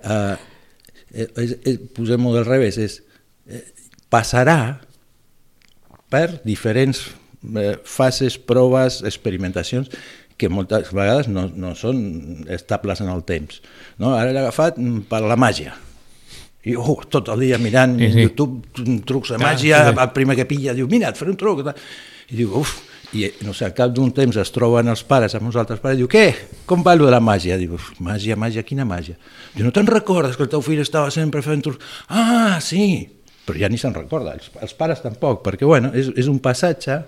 Uh, 0.04 0.36
és, 1.18 1.56
és, 1.66 1.80
Posem-ho 1.96 2.34
del 2.36 2.46
revés, 2.46 2.78
és, 2.78 3.00
eh, 3.50 3.64
passarà 4.12 4.78
per 6.12 6.40
diferents 6.44 7.02
eh, 7.08 7.74
fases, 7.84 8.38
proves, 8.38 9.02
experimentacions 9.06 9.90
que 10.38 10.48
moltes 10.48 10.92
vegades 10.94 11.28
no, 11.28 11.48
no 11.50 11.74
són 11.76 12.46
estables 12.54 13.02
en 13.02 13.10
el 13.10 13.24
temps. 13.26 13.60
No? 13.98 14.14
Ara 14.14 14.30
l'he 14.30 14.42
agafat 14.44 14.78
per 15.10 15.22
la 15.26 15.36
màgia. 15.40 15.74
I 16.68 16.74
oh, 16.78 17.00
tot 17.10 17.30
el 17.32 17.42
dia 17.46 17.58
mirant 17.62 17.96
Sí, 17.98 18.10
sí. 18.12 18.26
YouTube 18.26 19.00
trucs 19.08 19.32
de 19.34 19.38
màgia, 19.40 19.82
sí, 19.82 19.94
sí. 19.94 20.00
el 20.04 20.12
primer 20.14 20.36
que 20.38 20.46
pilla 20.48 20.74
diu, 20.76 20.88
mira, 20.90 21.10
et 21.10 21.18
faré 21.18 21.32
un 21.34 21.40
truc. 21.40 21.64
I 22.28 22.38
diu, 22.38 22.54
uf, 22.60 22.76
i 23.16 23.24
no 23.46 23.54
sé, 23.56 23.64
al 23.64 23.74
cap 23.76 23.92
d'un 23.94 24.10
temps 24.12 24.36
es 24.36 24.50
troben 24.52 24.90
els 24.92 25.02
pares 25.08 25.34
amb 25.38 25.48
uns 25.48 25.56
altres 25.56 25.80
pares 25.80 25.96
i 25.96 26.02
diu, 26.02 26.10
què? 26.12 26.26
Com 26.68 26.82
va 26.84 26.92
allò 26.92 27.06
de 27.08 27.14
la 27.14 27.22
màgia? 27.24 27.56
Diu, 27.56 27.74
"Uf, 27.78 27.92
màgia, 28.04 28.36
màgia, 28.36 28.62
quina 28.62 28.84
màgia? 28.84 29.16
Diu, 29.54 29.64
no 29.64 29.72
te'n 29.72 29.86
recordes 29.86 30.36
que 30.36 30.42
el 30.44 30.50
teu 30.52 30.60
fill 30.60 30.80
estava 30.80 31.10
sempre 31.10 31.42
fent 31.42 31.62
trucs? 31.64 31.84
Ah, 32.08 32.58
sí, 32.60 33.08
però 33.46 33.58
ja 33.58 33.68
ni 33.68 33.78
se'n 33.78 33.94
recorda, 33.94 34.34
els, 34.36 34.50
els 34.60 34.74
pares 34.74 35.00
tampoc, 35.00 35.42
perquè 35.42 35.64
bueno, 35.64 35.90
és, 35.94 36.10
és 36.16 36.28
un 36.28 36.38
passatge 36.38 37.02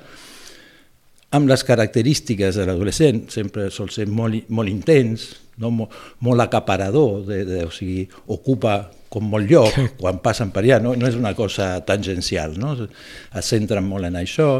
amb 1.36 1.48
les 1.48 1.62
característiques 1.62 2.56
de 2.56 2.64
l'adolescent, 2.66 3.28
sempre 3.30 3.68
sol 3.70 3.90
ser 3.90 4.08
molt, 4.08 4.48
molt 4.48 4.68
intens, 4.68 5.28
no? 5.58 5.70
molt, 5.70 5.94
molt 6.26 6.40
acaparador, 6.40 7.20
de, 7.28 7.44
de, 7.44 7.60
o 7.68 7.70
sigui, 7.70 8.08
ocupa 8.26 8.90
com 9.12 9.28
molt 9.30 9.50
lloc 9.50 9.76
quan 10.00 10.18
passen 10.24 10.50
per 10.54 10.64
allà, 10.64 10.80
no, 10.82 10.96
no 10.98 11.06
és 11.06 11.18
una 11.18 11.34
cosa 11.38 11.76
tangencial, 11.86 12.56
no? 12.58 12.74
es 12.80 13.52
centren 13.52 13.86
molt 13.86 14.08
en 14.08 14.18
això, 14.22 14.50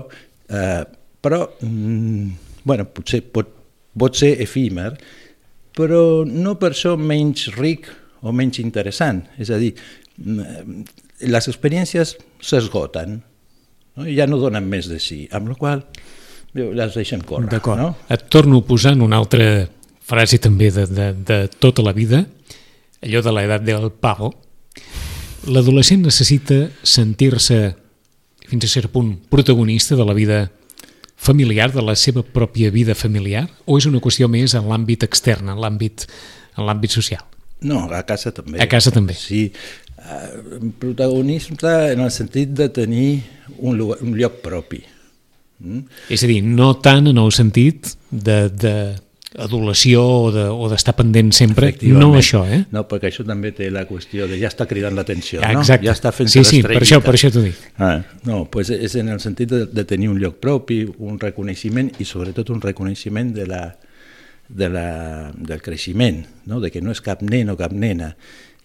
eh, 0.51 0.85
però 1.21 1.45
mm, 1.61 2.29
bueno, 2.65 2.87
potser 2.95 3.23
pot, 3.33 3.50
pot 3.99 4.17
ser 4.17 4.35
efímer, 4.43 4.93
però 5.77 6.25
no 6.27 6.57
per 6.61 6.73
això 6.75 6.97
menys 6.99 7.49
ric 7.57 7.89
o 8.21 8.35
menys 8.37 8.61
interessant, 8.61 9.23
és 9.41 9.53
a 9.53 9.59
dir, 9.61 9.73
mm, 10.19 10.85
les 11.31 11.50
experiències 11.53 12.17
s'esgoten, 12.41 13.21
no? 13.97 14.09
ja 14.09 14.27
no 14.29 14.41
donen 14.41 14.69
més 14.69 14.89
de 14.91 15.00
si, 15.03 15.27
amb 15.33 15.53
la 15.53 15.59
qual 15.61 15.85
les 16.55 16.97
deixem 16.97 17.23
córrer. 17.23 17.49
D'acord. 17.50 17.79
No? 17.79 17.91
Et 18.11 18.27
torno 18.33 18.62
posant 18.67 19.03
una 19.05 19.21
altra 19.21 19.69
frase 20.11 20.41
també 20.43 20.71
de, 20.75 20.87
de, 20.91 21.11
de 21.15 21.41
tota 21.62 21.85
la 21.87 21.95
vida, 21.95 22.25
allò 23.05 23.23
de 23.23 23.35
l'edat 23.35 23.65
del 23.65 23.91
pavo. 23.93 24.33
L'adolescent 25.49 26.03
necessita 26.05 26.67
sentir-se, 26.83 27.61
fins 28.50 28.67
a 28.67 28.71
cert 28.73 28.91
punt, 28.93 29.15
protagonista 29.31 29.97
de 29.97 30.05
la 30.05 30.17
vida 30.17 30.41
familiar, 31.21 31.71
de 31.75 31.85
la 31.85 31.97
seva 32.00 32.25
pròpia 32.25 32.73
vida 32.73 32.97
familiar, 32.97 33.47
o 33.67 33.77
és 33.79 33.87
una 33.91 34.00
qüestió 34.00 34.29
més 34.33 34.57
en 34.57 34.69
l'àmbit 34.71 35.05
extern, 35.05 35.53
en 35.53 35.61
l'àmbit 35.61 36.07
en 36.57 36.67
l'àmbit 36.67 36.97
social? 36.97 37.27
No, 37.61 37.85
a 37.93 38.03
casa 38.09 38.33
també. 38.33 38.61
A 38.62 38.67
casa 38.71 38.93
també. 38.95 39.15
Sí, 39.19 39.50
eh, 40.00 40.62
protagonisme 40.81 41.75
en 41.93 42.00
el 42.07 42.11
sentit 42.15 42.55
de 42.57 42.71
tenir 42.73 43.11
un, 43.59 43.81
un 43.81 44.17
lloc 44.17 44.41
propi. 44.45 44.81
Mm? 45.61 45.85
És 46.09 46.25
a 46.25 46.31
dir, 46.31 46.41
no 46.47 46.73
tant 46.81 47.11
en 47.11 47.21
el 47.21 47.33
sentit 47.37 47.93
de, 48.11 48.39
de 48.49 48.75
adulació 49.39 50.03
o 50.03 50.33
de- 50.35 50.49
o 50.51 50.69
d'estar 50.69 50.95
de, 50.95 51.03
pendent 51.03 51.33
sempre, 51.33 51.71
no 51.83 52.15
això, 52.19 52.43
eh? 52.51 52.65
No, 52.75 52.83
perquè 52.89 53.11
això 53.13 53.25
també 53.27 53.53
té 53.53 53.71
la 53.71 53.85
qüestió 53.87 54.27
de 54.27 54.39
ja 54.41 54.49
està 54.49 54.67
cridant 54.67 54.95
l'atenció, 54.97 55.41
Ah, 55.43 55.53
no? 55.53 55.63
Ja 55.63 55.77
està 55.93 56.11
fent 56.13 56.29
Sí, 56.29 56.43
sí, 56.45 56.63
per 56.63 56.81
això, 56.83 57.01
per 57.01 57.15
això 57.15 57.31
t'ho 57.31 57.43
dic. 57.43 57.55
Ah, 57.79 58.03
no, 58.25 58.45
pues 58.51 58.71
és 58.71 58.95
en 58.97 59.09
el 59.09 59.21
sentit 59.21 59.49
de, 59.49 59.67
de 59.67 59.85
tenir 59.85 60.09
un 60.11 60.19
lloc 60.19 60.41
propi, 60.43 60.83
un 60.99 61.19
reconeixement 61.21 61.93
i 62.01 62.05
sobretot 62.05 62.51
un 62.51 62.61
reconeixement 62.61 63.33
de 63.35 63.47
la, 63.47 63.77
de 64.49 64.69
la, 64.69 65.33
del 65.37 65.63
creixement, 65.63 66.25
no? 66.47 66.59
de 66.61 66.71
que 66.71 66.81
no 66.83 66.91
és 66.91 67.01
cap 67.01 67.23
nen 67.23 67.51
o 67.51 67.57
cap 67.57 67.73
nena. 67.73 68.17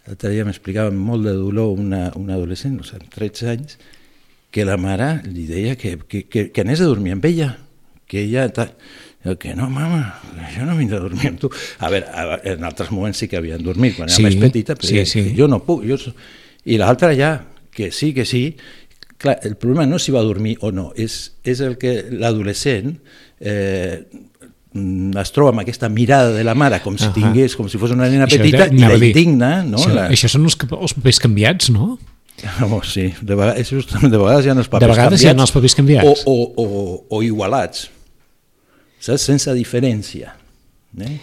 L'altre 0.07 0.31
dia 0.33 0.45
m'explicava 0.45 0.89
amb 0.89 1.01
molt 1.01 1.25
de 1.25 1.33
dolor 1.33 1.77
una, 1.77 2.11
una 2.15 2.33
adolescent, 2.35 2.75
no 2.77 2.83
sé, 2.83 2.97
amb 2.97 3.09
13 3.13 3.49
anys, 3.49 3.77
que 4.51 4.65
la 4.65 4.77
mare 4.77 5.21
li 5.29 5.45
deia 5.45 5.75
que, 5.75 5.97
que, 6.07 6.23
que, 6.29 6.49
que 6.51 6.61
anés 6.61 6.81
a 6.81 6.85
dormir 6.89 7.13
amb 7.13 7.25
ella, 7.25 7.57
que 8.07 8.21
ella... 8.25 8.49
Ta... 8.49 8.71
Jo, 9.25 9.33
que 9.41 9.55
no, 9.57 9.67
mama, 9.73 10.19
jo 10.53 10.65
no 10.67 10.75
vindré 10.77 10.99
a 10.99 11.01
dormir 11.01 11.31
amb 11.31 11.39
tu. 11.41 11.49
A 11.81 11.89
veure, 11.89 12.05
a- 12.13 12.39
en 12.53 12.63
altres 12.67 12.91
moments 12.93 13.17
sí 13.17 13.27
que 13.27 13.39
havien 13.39 13.63
dormit, 13.65 13.95
quan 13.97 14.07
era 14.09 14.15
Sí, 14.15 14.23
més 14.27 14.35
petita, 14.37 14.75
però 14.77 14.87
sí, 14.91 15.01
sí. 15.09 15.33
jo 15.37 15.47
no 15.49 15.63
puc. 15.65 15.81
Jo... 15.89 15.97
I 16.65 16.77
l'altra 16.81 17.11
ja, 17.17 17.31
que 17.73 17.91
sí, 17.91 18.13
que 18.13 18.25
sí. 18.25 18.55
Clar, 19.17 19.39
el 19.47 19.55
problema 19.57 19.85
no 19.89 19.97
és 19.97 20.05
si 20.05 20.13
va 20.13 20.21
dormir 20.21 20.57
o 20.61 20.71
no, 20.75 20.91
és, 20.99 21.33
és 21.47 21.61
el 21.63 21.77
que 21.81 22.03
l'adolescent 22.11 22.97
eh, 23.39 24.03
es 25.21 25.31
troba 25.31 25.53
amb 25.53 25.61
aquesta 25.63 25.87
mirada 25.89 26.33
de 26.35 26.43
la 26.43 26.53
mare 26.57 26.81
com 26.83 26.97
si 26.99 27.07
tingués, 27.15 27.55
com 27.55 27.69
si 27.71 27.79
fos 27.79 27.93
una 27.95 28.09
nena 28.11 28.27
petita 28.27 28.67
i 28.67 28.81
la 28.83 28.97
indigna, 28.99 29.51
no? 29.63 29.79
Això, 29.79 29.93
la... 29.95 30.09
això 30.11 30.29
són 30.31 30.43
els, 30.49 30.57
els 30.67 30.95
papers 30.99 31.21
canviats, 31.23 31.71
no? 31.73 31.95
Oh, 32.67 32.81
sí, 32.83 33.13
de 33.23 33.35
vegades, 33.39 33.69
de 33.71 34.17
vegades 34.19 34.43
hi 34.45 34.49
ha 34.51 34.55
els 34.59 34.67
papers 34.67 34.83
De 34.83 34.89
vegades 34.91 35.21
hi 35.23 35.29
ha 35.31 35.35
els 35.39 35.53
papers 35.55 35.75
canviats. 35.79 36.25
O, 36.27 36.33
o, 36.35 36.65
o, 36.67 36.95
o 37.07 37.21
igualats, 37.23 37.85
saps? 39.05 39.25
Sense 39.29 39.53
diferència. 39.55 40.33
Eh? 41.01 41.17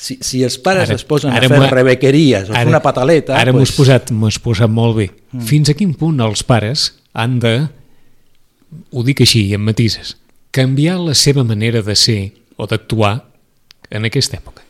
Si, 0.00 0.16
si 0.24 0.40
els 0.46 0.56
pares 0.64 0.88
Ara- 0.88 0.96
es 0.96 1.04
posen 1.04 1.34
ara 1.36 1.44
a 1.44 1.52
fer 1.52 1.72
rebequeries 1.74 2.48
o 2.48 2.54
fer 2.56 2.68
una 2.68 2.80
pataleta... 2.84 3.36
Ara 3.36 3.52
m'ho 3.52 3.60
has 3.60 3.74
pues, 3.74 3.82
posat, 3.82 4.12
has 4.30 4.38
posat 4.40 4.72
molt 4.72 4.96
bé. 4.96 5.10
Mm. 5.32 5.44
Fins 5.48 5.72
a 5.72 5.76
quin 5.76 5.92
punt 5.98 6.22
els 6.24 6.42
pares 6.48 6.86
han 7.12 7.38
de, 7.42 7.54
ho 8.90 9.04
dic 9.04 9.20
així, 9.26 9.44
i 9.50 9.58
amb 9.58 9.68
matises, 9.68 10.14
canviar 10.56 10.96
la 11.02 11.14
seva 11.18 11.44
manera 11.46 11.84
de 11.84 11.96
ser 11.98 12.20
o 12.56 12.66
d'actuar 12.70 13.18
en 13.90 14.08
aquesta 14.08 14.38
època? 14.40 14.64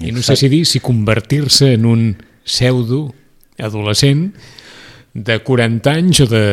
I 0.00 0.12
no 0.12 0.24
sé 0.24 0.36
si 0.36 0.48
dir 0.52 0.64
si 0.68 0.80
convertir-se 0.84 1.72
en 1.76 1.86
un 1.88 2.02
pseudo 2.44 3.14
adolescent 3.56 4.28
de 5.16 5.38
40 5.40 5.92
anys 5.92 6.20
o 6.20 6.26
de 6.28 6.44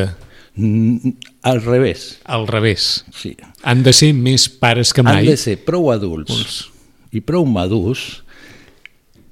Al 0.56 1.62
revés, 1.64 2.20
al 2.26 2.48
revés. 2.48 3.06
sí. 3.14 3.36
Han 3.64 3.82
de 3.82 3.94
ser 3.94 4.14
més 4.14 4.50
pares 4.50 4.94
que 4.94 5.02
Han 5.02 5.10
mai. 5.10 5.26
de 5.26 5.38
ser 5.38 5.58
prou 5.66 5.90
adults 5.92 6.70
i 7.12 7.22
prou 7.22 7.46
madurs 7.50 8.24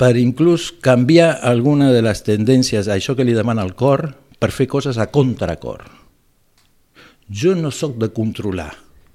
per 0.01 0.15
inclús 0.17 0.71
canviar 0.81 1.37
alguna 1.45 1.91
de 1.93 2.01
les 2.01 2.23
tendències 2.25 2.87
a 2.87 2.95
això 2.97 3.13
que 3.15 3.25
li 3.27 3.35
demana 3.37 3.61
el 3.61 3.75
cor 3.77 4.15
per 4.39 4.49
fer 4.49 4.65
coses 4.67 4.97
a 4.97 5.11
contracor. 5.13 5.83
Jo 7.29 7.53
no 7.55 7.69
sóc 7.69 7.99
de 8.01 8.09
controlar, 8.09 8.73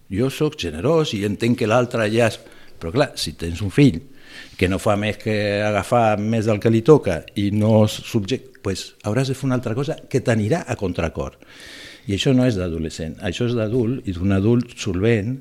jo 0.08 0.30
sóc 0.30 0.54
generós 0.60 1.12
i 1.14 1.24
entenc 1.26 1.58
que 1.58 1.66
l'altre 1.66 2.06
ja... 2.12 2.30
És... 2.30 2.38
Però 2.78 2.92
clar, 2.92 3.10
si 3.16 3.32
tens 3.32 3.62
un 3.64 3.72
fill 3.72 4.02
que 4.56 4.68
no 4.68 4.78
fa 4.78 4.94
més 5.00 5.16
que 5.16 5.62
agafar 5.64 6.18
més 6.20 6.46
del 6.46 6.60
que 6.60 6.70
li 6.70 6.82
toca 6.84 7.22
i 7.40 7.48
no 7.50 7.86
és 7.86 7.94
subjecte, 8.04 8.60
pues 8.62 8.92
hauràs 9.02 9.32
de 9.32 9.34
fer 9.34 9.46
una 9.48 9.56
altra 9.56 9.74
cosa 9.74 9.96
que 10.10 10.20
t'anirà 10.20 10.62
a 10.68 10.76
contracor. 10.76 11.38
I 12.06 12.14
això 12.14 12.32
no 12.36 12.46
és 12.46 12.58
d'adolescent, 12.58 13.16
això 13.26 13.48
és 13.48 13.56
d'adult 13.56 14.06
i 14.06 14.14
d'un 14.14 14.34
adult 14.36 14.76
solvent 14.78 15.40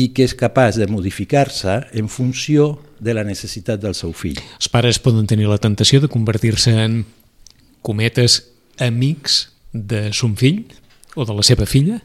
i 0.00 0.08
que 0.16 0.24
és 0.26 0.34
capaç 0.34 0.78
de 0.80 0.88
modificar-se 0.90 1.76
en 1.94 2.08
funció 2.10 2.72
de 2.98 3.14
la 3.14 3.24
necessitat 3.26 3.82
del 3.82 3.94
seu 3.94 4.14
fill. 4.16 4.40
Els 4.58 4.70
pares 4.72 4.98
poden 4.98 5.28
tenir 5.30 5.46
la 5.50 5.60
tentació 5.62 6.00
de 6.02 6.10
convertir-se 6.10 6.72
en 6.86 7.04
cometes 7.84 8.40
amics 8.82 9.44
de 9.72 10.08
son 10.16 10.34
fill 10.40 10.64
o 11.14 11.26
de 11.28 11.36
la 11.36 11.44
seva 11.46 11.66
filla, 11.68 12.00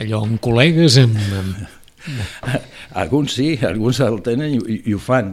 allò 0.00 0.24
amb 0.24 0.40
col·legues, 0.42 0.98
amb, 1.02 1.18
amb... 1.40 1.64
Alguns 3.02 3.34
sí, 3.34 3.48
alguns 3.66 3.98
el 4.04 4.20
tenen 4.22 4.54
i, 4.54 4.60
i, 4.86 4.92
ho 4.94 5.00
fan. 5.02 5.32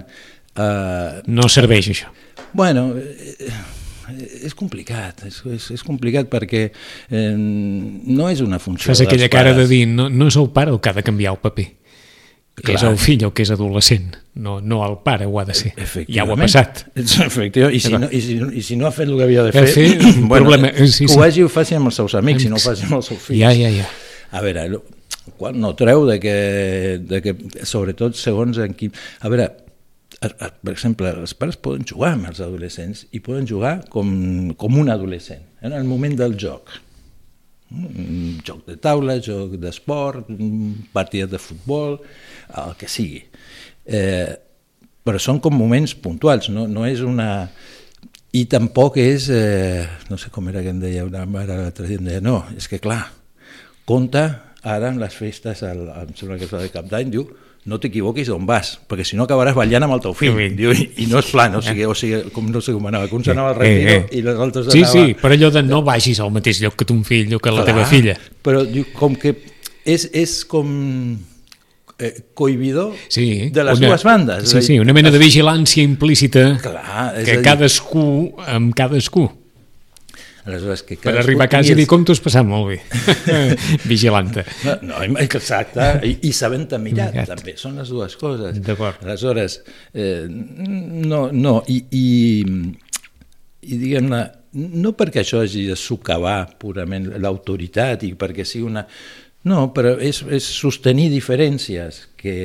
Uh, 0.57 1.21
no 1.29 1.45
serveix 1.49 1.91
això. 1.93 2.09
bueno, 2.53 2.91
eh, 2.97 3.51
és 4.43 4.53
complicat, 4.57 5.23
és, 5.27 5.37
és, 5.53 5.69
és 5.77 5.83
complicat 5.85 6.27
perquè 6.31 6.65
eh, 7.09 7.33
no 7.37 8.27
és 8.31 8.41
una 8.43 8.59
funció 8.59 8.91
Fas 8.91 9.01
aquella 9.05 9.29
cara 9.31 9.53
de 9.57 9.67
dir, 9.69 9.85
no, 9.87 10.09
no 10.09 10.27
és 10.27 10.37
el 10.39 10.49
pare 10.55 10.73
el 10.73 10.81
que 10.83 10.91
ha 10.91 10.97
de 10.97 11.03
canviar 11.07 11.33
el 11.37 11.39
paper, 11.43 11.65
Clar. 12.59 12.75
és 12.75 12.83
el 12.85 12.97
fill 13.01 13.23
el 13.25 13.31
que 13.33 13.41
és 13.47 13.51
adolescent, 13.55 14.11
no, 14.35 14.59
no 14.61 14.83
el 14.85 14.99
pare 15.05 15.25
ho 15.25 15.39
ha 15.41 15.45
de 15.47 15.55
ser. 15.57 15.71
Ja 16.05 16.25
ho 16.27 16.33
ha 16.35 16.37
passat. 16.37 16.83
Efectivament. 16.95 17.73
I 17.73 17.79
si, 17.81 17.93
no, 17.97 18.09
i, 18.11 18.21
si, 18.21 18.35
I 18.37 18.61
si 18.65 18.75
no 18.77 18.85
ha 18.85 18.91
fet 18.93 19.07
el 19.09 19.15
que 19.17 19.23
havia 19.25 19.47
de 19.47 19.53
fer, 19.55 19.63
fet 19.73 20.03
un 20.11 20.27
problema. 20.29 20.69
que 20.75 20.85
Sí, 20.87 21.07
ho 21.07 21.15
sí. 21.15 21.21
vagi 21.23 21.41
i 21.41 21.47
ho 21.47 21.49
faci 21.49 21.79
amb 21.79 21.89
els 21.89 21.97
seus 21.97 22.13
amics, 22.19 22.43
si 22.45 22.51
no 22.51 22.59
ho 22.59 22.61
Amics. 22.61 22.69
faci 22.69 22.85
amb 22.89 22.99
els 22.99 23.09
seus 23.09 23.23
fills. 23.25 23.39
Ja, 23.41 23.53
ja, 23.57 23.71
ja. 23.73 23.87
A 24.33 24.41
veure, 24.45 24.67
qual 25.39 25.57
no 25.57 25.73
treu 25.79 26.05
de 26.05 26.19
que, 26.21 26.35
de 27.01 27.21
que 27.25 27.33
sobretot 27.65 28.17
segons 28.19 28.59
en 28.61 28.73
quin... 28.77 28.93
A 29.25 29.29
veure, 29.33 29.49
per 30.31 30.71
exemple, 30.71 31.11
els 31.23 31.33
pares 31.37 31.57
poden 31.59 31.85
jugar 31.87 32.13
amb 32.15 32.29
els 32.29 32.41
adolescents 32.43 33.05
i 33.11 33.21
poden 33.23 33.47
jugar 33.49 33.75
com, 33.91 34.09
com 34.59 34.79
un 34.79 34.91
adolescent, 34.93 35.43
en 35.61 35.75
el 35.75 35.87
moment 35.87 36.15
del 36.19 36.37
joc. 36.39 36.71
Un 37.73 38.39
joc 38.45 38.67
de 38.69 38.77
taula, 38.77 39.17
joc 39.23 39.55
d'esport, 39.61 40.29
un 40.29 40.75
partit 40.93 41.29
de 41.29 41.41
futbol, 41.41 41.97
el 42.61 42.75
que 42.77 42.89
sigui. 42.91 43.23
Eh, 43.85 44.29
però 45.03 45.19
són 45.19 45.41
com 45.43 45.57
moments 45.57 45.95
puntuals, 45.99 46.51
no, 46.53 46.67
no 46.67 46.87
és 46.87 47.03
una... 47.03 47.47
I 48.33 48.47
tampoc 48.49 48.95
és, 48.97 49.27
eh, 49.29 49.83
no 50.09 50.17
sé 50.17 50.31
com 50.33 50.47
era 50.49 50.63
que 50.65 50.71
em 50.73 50.79
deia 50.81 51.03
una 51.05 51.25
mare 51.29 51.53
l'altre 51.53 51.85
dia, 51.85 51.99
em 52.01 52.07
deia, 52.07 52.21
no, 52.23 52.39
és 52.57 52.65
que 52.69 52.79
clar, 52.81 53.03
compta 53.85 54.23
ara 54.63 54.89
en 54.89 54.99
les 54.99 55.13
festes, 55.15 55.63
al, 55.63 55.87
em 56.03 56.13
sembla 56.15 56.37
que 56.39 56.45
és 56.47 56.51
la 56.55 56.61
de 56.63 56.69
Cap 56.71 56.85
d'Any, 56.91 57.09
diu, 57.11 57.25
no 57.65 57.77
t'equivoquis 57.79 58.27
d'on 58.27 58.43
vas, 58.45 58.73
perquè 58.89 59.05
si 59.07 59.15
no 59.15 59.23
acabaràs 59.23 59.55
ballant 59.55 59.85
amb 59.85 59.93
el 59.95 60.01
teu 60.03 60.13
fill. 60.15 60.33
Sí. 60.35 60.47
Diu, 60.57 60.71
i, 60.75 60.89
I 61.03 61.05
no 61.07 61.19
és 61.21 61.29
plan, 61.31 61.53
o 61.55 61.61
sigui, 61.63 61.85
o 61.87 61.93
sigui 61.95 62.29
com 62.35 62.49
no 62.51 62.59
sé 62.63 62.73
com 62.75 62.87
anava, 62.89 63.07
que 63.07 63.15
un 63.15 63.23
s'anava 63.23 63.53
al 63.53 63.59
retiro 63.59 63.89
Eh, 63.89 63.97
eh. 64.01 64.17
i 64.19 64.23
els 64.25 64.39
altres 64.39 64.67
Sí, 64.71 64.81
anava... 64.83 64.91
sí, 65.05 65.13
per 65.21 65.31
allò 65.31 65.49
de 65.55 65.63
no 65.63 65.81
vagis 65.83 66.19
al 66.19 66.31
mateix 66.35 66.59
lloc 66.63 66.75
que 66.75 66.85
ton 66.89 67.03
fill 67.07 67.31
o 67.35 67.39
que 67.39 67.51
la 67.55 67.63
teva 67.67 67.85
filla. 67.87 68.17
Però 68.43 68.65
diu, 68.67 68.87
com 68.97 69.15
que 69.15 69.35
és, 69.85 70.09
és 70.11 70.41
com 70.47 70.67
eh, 71.99 72.11
cohibidor 72.35 72.93
Sí, 73.07 73.49
de 73.53 73.63
les 73.63 73.79
una, 73.79 73.93
dues 73.93 74.03
bandes. 74.03 74.49
Sí, 74.49 74.61
sí, 74.61 74.79
una 74.79 74.91
mena 74.95 75.11
de 75.11 75.19
vigilància 75.21 75.83
implícita 75.83 76.57
Clar, 76.63 77.13
és 77.19 77.25
que 77.29 77.37
dir- 77.37 77.45
cadascú 77.47 78.33
amb 78.47 78.73
cadascú. 78.75 79.29
Aleshores, 80.43 80.83
que 80.83 80.97
Per 80.99 81.13
arribar 81.15 81.45
a 81.47 81.51
casa 81.51 81.71
i 81.71 81.77
dir 81.77 81.85
com 81.87 82.03
t'ho 82.03 82.11
has 82.15 82.21
passat 82.23 82.43
molt 82.43 82.67
bé. 82.73 82.77
Vigilanta. 83.91 84.43
No, 84.65 84.75
no, 84.89 85.01
exacte, 85.23 85.85
i, 86.03 86.17
i 86.27 86.31
sabent 86.35 86.67
mirar 86.83 87.11
Mirat. 87.13 87.31
també, 87.31 87.55
són 87.59 87.77
les 87.79 87.91
dues 87.93 88.17
coses. 88.19 88.59
D'acord. 88.65 88.99
Aleshores, 89.05 89.61
eh, 89.95 90.25
no, 90.27 91.29
no, 91.31 91.57
i, 91.71 91.79
i, 91.95 92.07
i 93.63 93.77
diguem-ne, 93.85 94.23
no 94.83 94.91
perquè 94.99 95.23
això 95.23 95.39
hagi 95.45 95.63
de 95.69 95.77
socavar 95.79 96.41
purament 96.59 97.07
l'autoritat 97.23 98.03
i 98.03 98.13
perquè 98.19 98.45
sigui 98.47 98.67
una... 98.67 98.83
No, 99.47 99.69
però 99.75 99.97
és, 99.99 100.21
és 100.31 100.45
sostenir 100.55 101.09
diferències 101.11 101.97
que, 102.19 102.35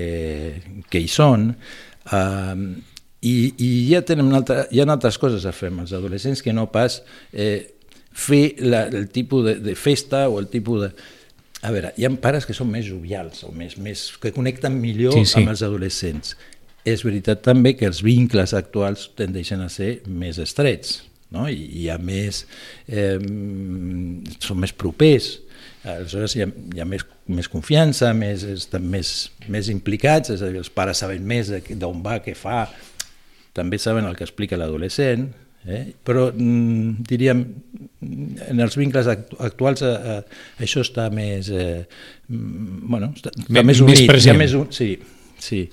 que 0.91 1.03
hi 1.03 1.11
són 1.11 1.53
eh, 1.55 2.55
i, 3.21 3.35
i 3.59 3.69
ja, 3.91 4.03
una 4.19 4.41
altra, 4.41 4.65
hi 4.71 4.83
ha 4.83 4.87
altres 4.87 5.19
coses 5.19 5.47
a 5.47 5.53
fer 5.55 5.73
amb 5.73 5.85
els 5.85 5.95
adolescents 5.95 6.43
que 6.43 6.55
no 6.55 6.69
pas 6.75 7.01
eh, 7.33 7.78
fer 8.19 8.43
la, 8.65 8.85
el 8.91 9.09
tipus 9.15 9.45
de, 9.47 9.55
de 9.63 9.75
festa 9.79 10.27
o 10.29 10.39
el 10.43 10.49
tipus 10.53 10.87
de... 10.87 10.91
A 11.67 11.73
veure, 11.75 11.91
hi 11.99 12.07
ha 12.07 12.11
pares 12.23 12.45
que 12.47 12.55
són 12.55 12.69
més 12.71 12.87
jovials 12.87 13.41
o 13.47 13.51
més, 13.55 13.75
més, 13.83 14.05
que 14.23 14.31
connecten 14.35 14.77
millor 14.79 15.17
Sí, 15.17 15.25
sí, 15.27 15.41
amb 15.41 15.51
els 15.55 15.63
adolescents. 15.67 16.37
És 16.87 17.03
veritat 17.05 17.43
també 17.43 17.73
que 17.77 17.89
els 17.89 17.99
vincles 18.07 18.55
actuals 18.55 19.09
tendeixen 19.19 19.61
a 19.65 19.69
ser 19.73 19.97
més 20.07 20.39
estrets, 20.43 21.01
no? 21.35 21.49
I 21.51 21.59
hi 21.83 21.89
ha 21.91 21.99
més... 21.99 22.45
Eh, 22.87 23.19
són 23.19 24.61
més 24.63 24.73
propers, 24.73 25.33
aleshores 25.89 26.37
hi 26.39 26.45
ha, 26.45 26.49
hi 26.77 26.83
ha 26.83 26.87
més, 26.89 27.05
més 27.27 27.49
confiança, 27.51 28.13
més, 28.17 28.45
estan 28.55 28.87
més, 28.91 29.13
més 29.51 29.69
implicats, 29.73 30.31
és 30.35 30.43
a 30.43 30.49
dir, 30.53 30.63
els 30.63 30.71
pares 30.75 31.03
saben 31.03 31.27
més 31.27 31.51
de- 31.53 31.77
d'on 31.81 32.01
va, 32.05 32.19
què 32.25 32.35
fa, 32.39 32.67
també 33.57 33.79
saben 33.83 34.07
el 34.07 34.17
que 34.19 34.27
explica 34.27 34.59
l'adolescent, 34.61 35.29
eh? 35.67 35.85
però 36.05 36.29
mm, 36.33 37.05
diríem, 37.09 37.45
en 38.49 38.61
els 38.63 38.77
vincles 38.79 39.09
actu 39.11 39.39
actuals 39.45 39.83
eh, 39.87 39.95
eh, 40.15 40.43
això 40.65 40.85
està 40.85 41.09
més, 41.15 41.51
eh, 41.51 41.85
mm, 42.29 42.83
bueno, 42.89 43.13
està, 43.17 43.33
està 43.35 43.53
més 43.53 43.67
més 43.73 43.83
unit, 43.87 44.05
ha 44.05 44.13
present. 44.13 44.39
més 44.39 44.55
un, 44.59 44.69
sí, 44.75 44.93
sí. 45.39 45.65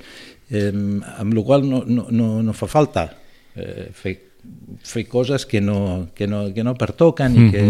Eh, 0.49 0.71
amb 0.71 1.33
la 1.33 1.43
qual 1.45 1.65
no, 1.65 1.83
no, 1.89 2.07
no, 2.13 2.29
no 2.45 2.53
fa 2.53 2.69
falta 2.69 3.07
eh, 3.55 3.89
fer, 3.93 4.17
fer 4.85 5.07
coses 5.09 5.47
que 5.49 5.61
no, 5.61 6.09
que 6.15 6.27
no, 6.29 6.47
que 6.53 6.65
no 6.65 6.75
pertoquen 6.77 7.39
i 7.39 7.47
que, 7.53 7.63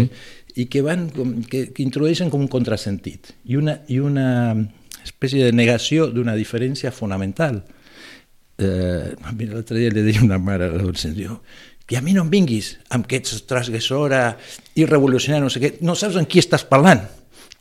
i 0.56 0.66
que, 0.72 0.82
van 0.84 1.08
com, 1.14 1.38
que, 1.48 1.70
que 1.72 1.84
introdueixen 1.84 2.32
com 2.32 2.44
un 2.44 2.52
contrasentit 2.52 3.32
i 3.48 3.56
una, 3.56 3.78
i 3.88 4.00
una 4.00 4.28
espècie 5.06 5.46
de 5.46 5.54
negació 5.54 6.08
d'una 6.10 6.34
diferència 6.36 6.92
fonamental. 6.92 7.62
Eh, 8.58 9.12
l'altre 9.46 9.78
dia 9.78 9.92
li 9.92 10.02
deia 10.02 10.24
una 10.24 10.40
mare 10.42 10.66
a 10.66 10.74
l'adolescent, 10.74 11.14
diu, 11.16 11.36
que 11.86 11.96
a 11.96 12.02
mi 12.02 12.12
no 12.16 12.24
em 12.26 12.30
vinguis 12.32 12.72
amb 12.90 13.06
que 13.06 13.20
ets 13.20 13.44
transgressora 13.46 14.36
i 14.74 14.86
revolucionària, 14.88 15.44
no 15.44 15.50
sé 15.52 15.60
què, 15.62 15.70
no 15.86 15.94
saps 15.98 16.16
amb 16.18 16.26
qui 16.30 16.40
estàs 16.42 16.64
parlant. 16.66 17.04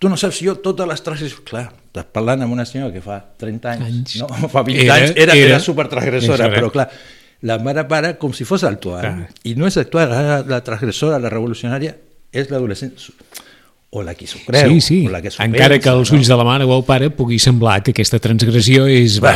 Tu 0.02 0.10
no 0.12 0.18
saps 0.20 0.40
si 0.42 0.48
jo 0.50 0.58
totes 0.60 0.88
les 0.90 1.04
transgressions... 1.06 1.44
Clar, 1.48 1.68
estàs 1.92 2.08
parlant 2.12 2.42
amb 2.44 2.52
una 2.58 2.66
senyora 2.68 2.92
que 2.92 3.04
fa 3.06 3.20
30 3.40 3.70
anys, 3.76 3.86
Anys. 3.86 4.16
no? 4.24 4.50
fa 4.54 4.64
20 4.66 4.82
Era- 4.84 4.96
anys, 4.98 5.14
era, 5.16 5.34
era- 5.38 5.54
era 5.54 5.60
supertransgressora, 5.64 6.50
però 6.52 6.72
clar, 6.74 6.90
la 7.46 7.60
mare 7.64 7.86
para 7.88 8.16
com 8.20 8.34
si 8.34 8.44
fos 8.50 8.66
actual. 8.68 9.06
Clar. 9.06 9.30
I 9.48 9.54
no 9.56 9.70
és 9.70 9.78
actual, 9.78 10.12
la 10.50 10.60
transgressora, 10.66 11.22
la 11.22 11.30
revolucionària, 11.32 11.94
és 12.36 12.50
l'adolescent 12.52 12.98
o 13.96 14.04
la 14.04 14.12
que 14.14 14.28
s'ho 14.28 14.42
creu, 14.44 14.74
sí, 14.76 14.82
sí. 14.84 14.98
o 15.08 15.12
la 15.14 15.22
que 15.24 15.32
Encara 15.32 15.78
que 15.80 15.86
pensa, 15.88 15.94
als 15.96 16.12
ulls 16.12 16.28
de 16.28 16.36
la 16.36 16.44
mare 16.44 16.66
o 16.68 16.74
el 16.76 16.84
pare 16.84 17.08
pugui 17.16 17.38
semblar 17.40 17.78
que 17.86 17.94
aquesta 17.96 18.20
transgressió 18.20 18.90
és... 18.92 19.22
Va, 19.24 19.32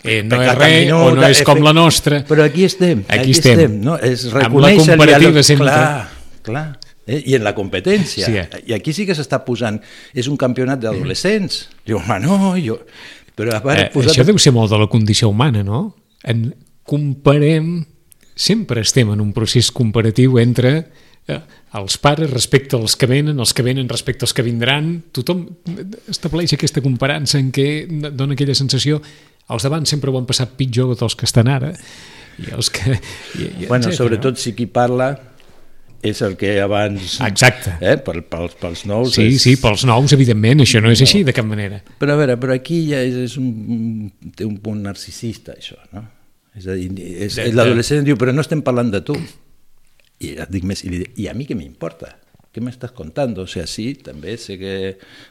eh, 0.00 0.22
no 0.24 0.38
és 0.40 0.54
res 0.56 0.92
o 0.96 1.10
no 1.12 1.26
és 1.28 1.42
com 1.44 1.60
la 1.60 1.74
nostra. 1.76 2.22
Però 2.24 2.46
aquí 2.46 2.64
estem, 2.64 3.02
Aquí 3.04 3.18
aquí, 3.20 3.34
estem. 3.36 3.58
estem. 3.58 3.74
no? 3.84 3.98
És 4.00 4.24
Amb 4.32 4.56
la 4.64 4.70
comparativa 4.78 5.42
sempre. 5.44 5.68
Clar, 5.68 6.08
clar. 6.46 6.64
Eh? 7.04 7.20
I 7.32 7.36
en 7.36 7.44
la 7.44 7.52
competència. 7.56 8.24
Sí, 8.24 8.36
eh. 8.40 8.62
I 8.68 8.76
aquí 8.78 8.94
sí 8.96 9.04
que 9.08 9.16
s'està 9.16 9.42
posant... 9.44 9.76
És 10.16 10.28
un 10.32 10.40
campionat 10.40 10.80
d'adolescents. 10.80 11.66
Diu, 11.84 12.00
home, 12.00 12.18
no, 12.24 12.54
jo... 12.60 12.78
Però 13.38 13.54
a 13.54 13.60
part, 13.62 13.84
Eh, 13.84 13.90
posat... 13.92 14.14
Això 14.16 14.24
deu 14.26 14.40
ser 14.40 14.50
molt 14.56 14.72
de 14.72 14.80
la 14.80 14.88
condició 14.90 15.28
humana, 15.28 15.60
no? 15.64 15.92
En 16.24 16.48
comparem... 16.88 17.84
Sempre 18.38 18.84
estem 18.86 19.08
en 19.10 19.20
un 19.20 19.32
procés 19.34 19.68
comparatiu 19.74 20.36
entre 20.38 20.86
eh, 21.28 21.40
els 21.78 21.98
pares 22.02 22.30
respecte 22.30 22.76
als 22.76 22.96
que 22.96 23.08
venen, 23.10 23.38
els 23.38 23.54
que 23.54 23.64
venen 23.66 23.88
respecte 23.88 24.26
als 24.26 24.34
que 24.36 24.44
vindran. 24.46 24.94
Tothom 25.12 25.46
estableix 26.08 26.56
aquesta 26.56 26.84
comparança 26.84 27.40
en 27.40 27.52
què 27.54 27.68
dona 28.10 28.34
aquella 28.34 28.56
sensació 28.58 29.02
els 29.48 29.64
d'abans 29.64 29.88
sempre 29.88 30.12
ho 30.12 30.18
han 30.18 30.28
passat 30.28 30.56
pitjor 30.58 30.94
dels 30.98 31.16
que 31.16 31.26
estan 31.28 31.48
ara 31.48 31.72
i 32.38 32.52
els 32.54 32.68
que... 32.70 32.92
I, 32.92 33.48
i 33.64 33.66
Bueno, 33.66 33.88
etcètera, 33.88 33.96
sobretot 33.96 34.40
si 34.40 34.52
qui 34.56 34.68
parla 34.70 35.14
és 36.04 36.20
el 36.22 36.36
que 36.38 36.52
abans... 36.62 37.16
Exacte. 37.26 37.72
Eh? 37.80 37.96
Per, 38.04 38.20
pels, 38.30 38.54
pels 38.60 38.84
nous... 38.86 39.16
Sí, 39.16 39.24
és... 39.32 39.40
sí, 39.42 39.56
pels 39.58 39.82
nous, 39.88 40.14
evidentment, 40.14 40.62
això 40.62 40.82
no 40.84 40.92
és 40.94 41.02
així 41.02 41.24
de 41.26 41.34
cap 41.34 41.48
manera. 41.48 41.80
Però 41.98 42.14
a 42.14 42.20
veure, 42.20 42.36
però 42.38 42.54
aquí 42.54 42.84
ja 42.92 43.00
és, 43.02 43.16
és 43.24 43.34
un, 43.40 44.06
té 44.36 44.46
un 44.46 44.60
punt 44.62 44.84
narcisista, 44.84 45.56
això, 45.58 45.80
no? 45.96 46.04
És 46.58 46.68
a 46.70 46.76
dir, 46.78 46.88
l'adolescent 47.54 48.06
diu, 48.06 48.18
però 48.18 48.34
no 48.34 48.44
estem 48.44 48.62
parlant 48.66 48.92
de 48.94 49.02
tu. 49.06 49.16
I 50.18 50.34
et 50.42 50.50
dic 50.50 50.64
més, 50.66 50.82
i, 50.84 50.90
li, 50.90 51.04
i 51.22 51.28
a 51.30 51.34
mi 51.36 51.46
què 51.46 51.54
m'importa? 51.58 52.10
Què 52.54 52.62
m'estàs 52.64 52.94
contant? 52.96 53.36
O 53.38 53.46
sigui, 53.46 53.66
sí, 53.70 53.86
també 54.02 54.34
sé 54.40 54.56
que, 54.58 54.74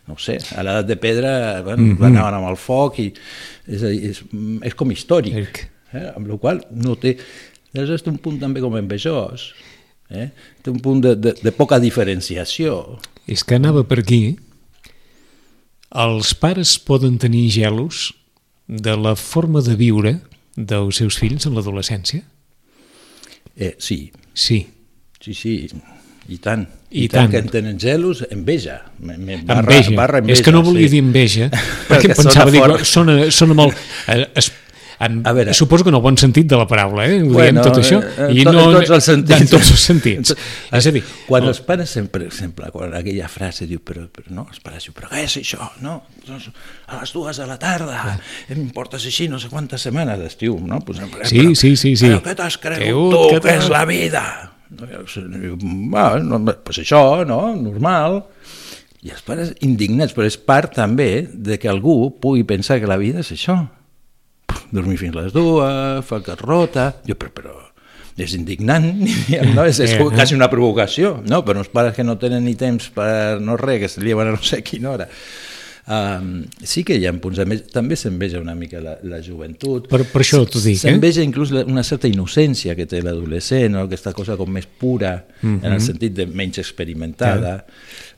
no 0.08 0.16
sé, 0.22 0.38
a 0.56 0.64
l'edat 0.64 0.88
de 0.88 0.96
pedra 1.02 1.32
bueno, 1.66 1.84
mm 1.84 1.98
-hmm. 1.98 2.06
anaven 2.06 2.40
amb 2.40 2.50
el 2.50 2.58
foc 2.58 3.00
i 3.00 3.08
és, 3.68 3.82
és, 3.84 4.24
és 4.64 4.76
com 4.76 4.92
històric. 4.92 5.34
Eric. 5.34 5.70
Eh? 5.94 6.12
Amb 6.16 6.28
la 6.28 6.38
qual 6.38 6.64
no 6.72 6.96
té... 6.96 7.18
Aleshores 7.74 8.04
té 8.04 8.10
un 8.10 8.18
punt 8.18 8.40
també 8.40 8.62
com 8.62 8.76
envejós, 8.76 9.54
eh? 10.10 10.30
té 10.64 10.72
un 10.72 10.80
punt 10.80 11.02
de, 11.02 11.16
de, 11.16 11.34
de 11.44 11.52
poca 11.52 11.80
diferenciació. 11.80 12.98
És 13.28 13.44
que 13.44 13.56
anava 13.56 13.84
per 13.84 14.00
aquí. 14.00 14.38
Els 15.92 16.34
pares 16.34 16.80
poden 16.80 17.18
tenir 17.18 17.52
gelos 17.52 18.14
de 18.68 18.96
la 18.98 19.16
forma 19.16 19.62
de 19.62 19.76
viure 19.76 20.22
dels 20.56 20.96
seus 20.96 21.18
fills 21.18 21.46
en 21.46 21.54
l'adolescència? 21.54 22.24
Eh, 23.56 23.76
sí, 23.80 24.12
Sí. 24.38 24.68
Sí, 25.28 25.34
sí, 25.36 25.54
i 26.30 26.38
tant. 26.44 26.64
I 26.92 27.04
I, 27.04 27.08
tant. 27.08 27.26
tant. 27.28 27.32
que 27.32 27.38
en 27.44 27.50
tenen 27.52 27.80
gelos, 27.80 28.26
enveja. 28.32 28.82
Barra, 29.00 29.60
Enveja. 29.60 29.92
Barra 29.96 30.20
enveja. 30.20 30.40
és 30.40 30.44
que 30.46 30.52
no 30.56 30.62
volia 30.64 30.88
sí. 30.88 30.96
dir 30.96 31.04
enveja, 31.04 31.50
perquè 31.90 32.08
Perquè 32.14 32.16
pensava, 32.16 32.52
dic, 32.52 32.64
fort. 32.64 32.86
sona, 32.88 33.20
sona 33.32 33.54
molt... 33.60 33.76
Eh, 34.08 34.24
es, 34.36 34.52
en, 35.00 35.20
A 35.28 35.32
veure. 35.32 35.54
suposo 35.54 35.84
que 35.86 35.92
en 35.92 35.96
el 35.96 36.02
bon 36.02 36.16
sentit 36.18 36.48
de 36.50 36.58
la 36.58 36.66
paraula, 36.66 37.04
eh? 37.06 37.20
Ho 37.22 37.28
Bueno, 37.30 37.62
diem 37.62 37.68
tot 37.68 37.78
això. 37.84 38.00
eh, 38.02 38.32
en 38.32 38.44
to- 38.48 38.54
en 38.64 38.72
tots 38.80 38.90
els 38.96 39.04
sentits. 39.06 39.42
En 39.44 39.48
tots 39.52 39.70
els 39.76 39.80
sentits. 39.84 40.34
és 40.74 40.88
a 40.88 40.92
dir, 40.96 41.04
Quan 41.28 41.44
el- 41.44 41.50
els 41.50 41.60
pares, 41.62 41.90
sempre, 41.92 42.22
per 42.24 42.28
exemple, 42.32 42.72
quan 42.74 42.96
aquella 42.98 43.28
frase 43.30 43.68
diu, 43.68 43.80
però, 43.86 44.08
però 44.10 44.32
no, 44.34 44.48
els 44.50 44.60
pares 44.60 44.88
diu, 44.88 44.94
però 44.98 45.12
què 45.12 45.22
és 45.28 45.38
això? 45.38 45.70
No, 45.86 46.00
doncs 46.26 46.50
a 46.88 47.00
les 47.02 47.14
dues 47.14 47.38
de 47.38 47.46
la 47.46 47.60
tarda, 47.60 48.18
em 48.50 48.70
portes 48.74 49.06
així 49.06 49.28
no 49.30 49.38
sé 49.40 49.50
quantes 49.54 49.82
setmanes 49.86 50.18
d'estiu, 50.18 50.58
no? 50.66 50.80
Pues, 50.82 50.98
però, 51.00 51.24
Sí, 51.30 51.54
sí, 51.56 51.76
sí, 51.78 51.96
sí. 51.96 52.08
Però 52.10 52.24
què 52.26 52.34
t'has 52.36 52.58
cregut 52.58 53.14
tu, 53.14 53.28
que 53.36 53.40
que 53.42 53.56
és 53.62 53.70
la 53.70 53.86
vida? 53.86 54.26
No, 54.76 54.88
diu, 55.38 55.56
Va, 55.94 56.10
no, 56.20 56.42
pues 56.66 56.82
això, 56.84 57.02
no? 57.28 57.42
Normal. 57.56 58.22
I 59.06 59.14
els 59.14 59.24
pares 59.24 59.54
indignats, 59.64 60.16
però 60.18 60.28
és 60.28 60.40
part 60.42 60.74
també 60.76 61.28
de 61.32 61.60
que 61.62 61.70
algú 61.72 62.10
pugui 62.20 62.44
pensar 62.48 62.82
que 62.82 62.90
la 62.90 63.00
vida 63.00 63.24
és 63.24 63.32
això. 63.36 63.62
Dormir 64.74 64.98
fins 65.00 65.16
les 65.16 65.32
dues, 65.36 66.04
fa 66.08 66.20
carrota... 66.26 66.92
Jo, 67.08 67.16
però, 67.16 67.32
però 67.36 67.56
és 68.18 68.34
indignant, 68.34 68.88
no? 69.56 69.64
és, 69.64 69.78
és 69.78 69.94
Eh, 69.94 70.00
eh. 70.02 70.08
quasi 70.10 70.34
una 70.36 70.50
provocació, 70.50 71.20
no? 71.30 71.44
però 71.46 71.62
uns 71.62 71.70
pares 71.70 71.94
que 71.96 72.04
no 72.04 72.18
tenen 72.18 72.44
ni 72.48 72.56
temps 72.58 72.90
per 72.96 73.38
no 73.40 73.60
res, 73.62 73.84
que 73.84 73.90
se 73.94 74.02
lleven 74.02 74.32
a 74.32 74.34
no 74.34 74.42
sé 74.42 74.64
quina 74.66 74.90
hora. 74.96 75.06
Um, 75.88 76.42
sí 76.68 76.82
que 76.84 76.98
hi 77.00 77.06
ha 77.08 77.14
punts, 77.16 77.40
més, 77.48 77.62
també 77.72 77.96
s'enveja 77.96 78.42
una 78.44 78.56
mica 78.60 78.82
la, 78.84 78.98
la 79.08 79.22
joventut. 79.24 79.86
Per, 79.88 80.02
per 80.12 80.20
això 80.20 80.42
t'ho 80.44 80.60
dic, 80.60 80.82
eh? 80.82 80.90
S'enveja 80.90 81.24
inclús 81.24 81.54
la- 81.56 81.64
una 81.64 81.84
certa 81.88 82.10
innocència 82.12 82.76
que 82.76 82.86
té 82.86 83.00
l'adolescent, 83.02 83.72
no? 83.72 83.86
aquesta 83.88 84.12
cosa 84.12 84.36
com 84.36 84.52
més 84.52 84.68
pura, 84.68 85.14
mm 85.42 85.48
-hmm. 85.48 85.66
en 85.66 85.74
el 85.74 85.82
sentit 85.82 86.14
de 86.14 86.26
menys 86.28 86.58
experimentada. 86.60 87.66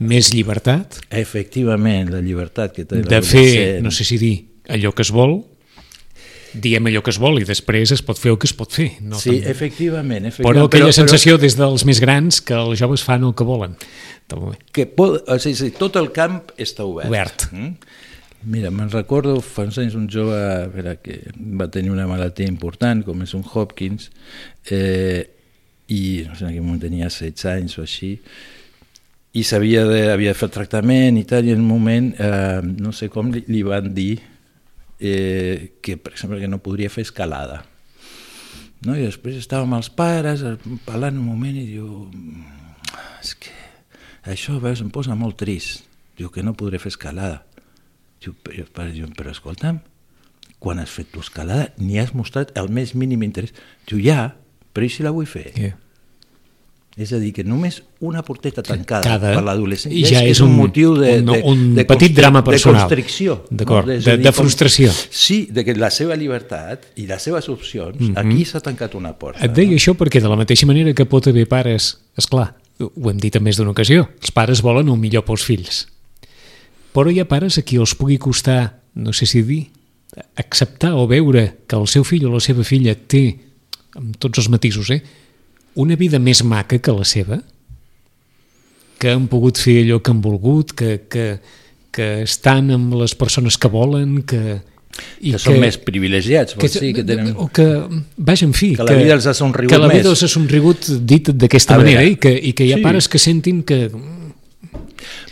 Més 0.00 0.32
llibertat, 0.34 0.98
Efectivament, 1.10 2.10
la 2.10 2.20
llibertat 2.20 2.74
que 2.74 2.84
té 2.84 2.96
de 2.96 3.02
l'adolescent. 3.02 3.46
fer, 3.46 3.82
no 3.82 3.90
sé 3.90 4.04
si 4.04 4.18
dir, 4.18 4.44
allò 4.68 4.92
que 4.92 5.02
es 5.02 5.10
vol, 5.10 5.44
diem 6.54 6.86
allò 6.90 7.02
que 7.04 7.12
es 7.12 7.18
vol 7.22 7.40
i 7.40 7.46
després 7.46 7.92
es 7.94 8.02
pot 8.02 8.18
fer 8.18 8.32
el 8.32 8.38
que 8.40 8.48
es 8.50 8.54
pot 8.56 8.72
fer. 8.72 8.90
No 9.00 9.18
Sí, 9.18 9.36
També. 9.38 9.50
efectivament. 9.50 10.26
efectivament 10.26 10.56
Però 10.56 10.66
aquella 10.66 10.92
sensació 10.92 11.38
des 11.38 11.56
dels 11.56 11.84
més 11.84 12.00
grans 12.00 12.40
que 12.40 12.54
els 12.54 12.78
joves 12.80 13.02
fan 13.06 13.24
el 13.24 13.34
que 13.34 13.44
volen. 13.44 13.76
Que 14.72 14.86
pot, 14.86 15.24
o 15.26 15.38
sigui, 15.38 15.70
tot 15.74 15.96
el 15.96 16.12
camp 16.14 16.52
està 16.56 16.84
obert. 16.86 17.08
Obert. 17.10 17.48
Mm? 17.52 17.74
Mira, 18.50 18.70
me'n 18.70 18.88
recordo 18.88 19.34
fa 19.44 19.66
uns 19.68 19.76
anys 19.82 19.94
un 19.98 20.06
jove 20.08 20.36
veure, 20.72 20.94
que 21.02 21.18
va 21.36 21.66
tenir 21.68 21.90
una 21.92 22.06
malaltia 22.08 22.48
important, 22.48 23.02
com 23.04 23.20
és 23.22 23.34
un 23.36 23.42
Hopkins, 23.44 24.10
eh, 24.70 25.26
i 25.88 26.24
no 26.26 26.36
sé, 26.38 26.46
en 26.46 26.50
aquell 26.52 26.64
moment 26.64 26.80
tenia 26.80 27.10
16 27.10 27.44
anys 27.52 27.76
o 27.76 27.82
així, 27.82 28.14
i 29.36 29.42
sabia 29.44 29.84
de, 29.84 30.06
havia 30.10 30.32
de 30.32 30.38
fer 30.38 30.48
tractament 30.48 31.18
i 31.20 31.24
tal, 31.28 31.44
i 31.46 31.52
en 31.52 31.60
un 31.60 31.68
moment, 31.68 32.14
eh, 32.16 32.60
no 32.64 32.94
sé 32.96 33.10
com, 33.12 33.28
li, 33.34 33.44
li 33.46 33.60
van 33.66 33.92
dir 33.94 34.14
eh, 35.00 35.78
que, 35.82 35.96
per 35.96 36.12
exemple, 36.14 36.40
que 36.40 36.48
no 36.48 36.60
podria 36.62 36.92
fer 36.92 37.06
escalada. 37.08 37.64
No? 38.84 38.94
I 38.94 39.08
després 39.08 39.40
estàvem 39.40 39.74
els 39.76 39.90
pares 39.92 40.44
eh, 40.46 40.56
parlant 40.86 41.18
un 41.18 41.26
moment 41.26 41.56
i 41.56 41.66
diu 41.72 42.06
és 43.20 43.34
que 43.36 43.52
això 44.30 44.58
veus, 44.60 44.82
em 44.84 44.92
posa 44.92 45.16
molt 45.16 45.38
trist. 45.40 45.86
Diu 46.20 46.28
que 46.32 46.44
no 46.44 46.56
podré 46.56 46.80
fer 46.80 46.92
escalada. 46.92 47.42
Diu, 48.20 48.34
però, 48.44 48.66
pare, 48.76 48.92
diu, 48.92 49.08
però 49.16 49.32
escolta'm, 49.32 49.80
quan 50.60 50.80
has 50.82 50.92
fet 50.92 51.08
tu 51.12 51.22
escalada 51.24 51.70
ni 51.80 51.96
has 52.00 52.12
mostrat 52.12 52.52
el 52.60 52.68
més 52.68 52.92
mínim 52.94 53.24
interès. 53.24 53.54
Diu, 53.88 54.00
ja, 54.04 54.34
però 54.76 54.84
i 54.84 54.92
si 54.92 55.06
la 55.06 55.14
vull 55.16 55.28
fer? 55.28 55.48
Yeah. 55.56 55.78
És 57.00 57.14
a 57.16 57.18
dir, 57.18 57.30
que 57.32 57.42
només 57.46 57.78
una 58.04 58.20
porteta 58.26 58.60
tancada 58.62 59.06
Cada- 59.06 59.30
per 59.32 59.42
l'adolescent 59.46 59.94
ja 60.04 60.20
és 60.26 60.40
un, 60.44 60.50
un- 60.50 60.56
motiu 60.58 60.92
de, 60.98 61.14
un- 61.22 61.30
de, 61.30 61.38
un 61.48 61.62
de 61.78 61.84
petit 61.88 62.12
drama 62.12 62.42
personal. 62.44 62.82
De 62.82 62.88
constricció. 62.90 63.38
D'acord, 63.48 63.88
És 63.88 64.04
de- 64.04 64.18
dir, 64.18 64.26
de 64.26 64.32
frustració. 64.36 64.92
Sí, 65.08 65.46
de 65.50 65.64
que 65.64 65.74
la 65.80 65.88
seva 65.90 66.14
llibertat 66.20 66.90
i 67.00 67.06
les 67.08 67.22
seves 67.22 67.48
opcions, 67.48 67.96
mm 67.98 68.12
-hmm. 68.12 68.18
aquí 68.20 68.44
s'ha 68.44 68.60
tancat 68.60 68.94
una 68.94 69.14
porta. 69.16 69.40
Et 69.44 69.52
deia 69.52 69.72
això 69.72 69.94
perquè 69.96 70.20
de 70.20 70.28
la 70.28 70.36
mateixa 70.36 70.66
manera 70.66 70.92
que 70.92 71.06
pot 71.06 71.26
haver 71.26 71.48
pares, 71.48 71.98
és 72.18 72.26
clar, 72.26 72.54
ho 72.78 73.10
hem 73.10 73.18
dit 73.18 73.34
en 73.36 73.42
més 73.42 73.56
d'una 73.56 73.70
ocasió, 73.70 74.08
els 74.20 74.30
pares 74.30 74.60
volen 74.60 74.88
el 74.88 74.96
millor 74.98 75.24
pels 75.24 75.42
fills. 75.42 75.86
Però 76.92 77.10
hi 77.10 77.20
ha 77.20 77.24
pares 77.28 77.56
a 77.58 77.62
qui 77.62 77.76
els 77.76 77.94
pugui 77.94 78.18
costar, 78.18 78.80
no 78.94 79.12
sé 79.12 79.24
si 79.26 79.42
dir, 79.42 79.70
acceptar 80.36 80.94
o 80.94 81.06
veure 81.06 81.58
que 81.66 81.76
el 81.76 81.86
seu 81.86 82.04
fill 82.04 82.26
o 82.26 82.32
la 82.34 82.40
seva 82.40 82.64
filla 82.64 82.94
té, 82.94 83.38
amb 83.94 84.16
tots 84.18 84.38
els 84.38 84.48
matisos, 84.48 84.90
eh, 84.90 85.02
una 85.74 85.96
vida 85.96 86.18
més 86.18 86.42
maca 86.44 86.78
que 86.78 86.94
la 86.94 87.06
seva, 87.06 87.40
que 89.00 89.14
han 89.14 89.28
pogut 89.32 89.60
fer 89.60 89.80
allò 89.84 90.00
que 90.04 90.12
han 90.12 90.20
volgut, 90.24 90.74
que, 90.76 90.90
que, 91.10 91.26
que 91.94 92.10
estan 92.26 92.70
amb 92.74 92.98
les 93.00 93.16
persones 93.16 93.56
que 93.58 93.70
volen, 93.72 94.20
que... 94.28 94.60
que 95.22 95.38
són 95.40 95.60
més 95.62 95.78
privilegiats, 95.80 96.56
vols 96.58 96.78
dir, 96.82 96.92
que 96.98 97.04
tenen... 97.06 97.32
o 97.38 97.48
que, 97.54 97.66
vaja, 98.18 98.48
en 98.48 98.54
fi, 98.56 98.74
Que 98.76 98.88
la 98.88 98.98
vida 98.98 99.16
els 99.16 99.28
ha 99.30 99.34
somrigut 99.36 99.72
que 99.72 99.80
la 99.80 99.88
vida 99.88 100.04
més. 100.04 100.12
els 100.12 100.24
ha 100.26 100.32
somrigut 100.32 100.90
dit 101.00 101.30
d'aquesta 101.32 101.78
manera 101.80 102.02
veure, 102.02 102.16
i 102.16 102.20
que, 102.20 102.34
i 102.50 102.52
que 102.56 102.66
hi 102.66 102.74
ha 102.74 102.80
sí. 102.80 102.86
pares 102.88 103.08
que 103.08 103.22
sentin 103.22 103.62
que 103.64 103.86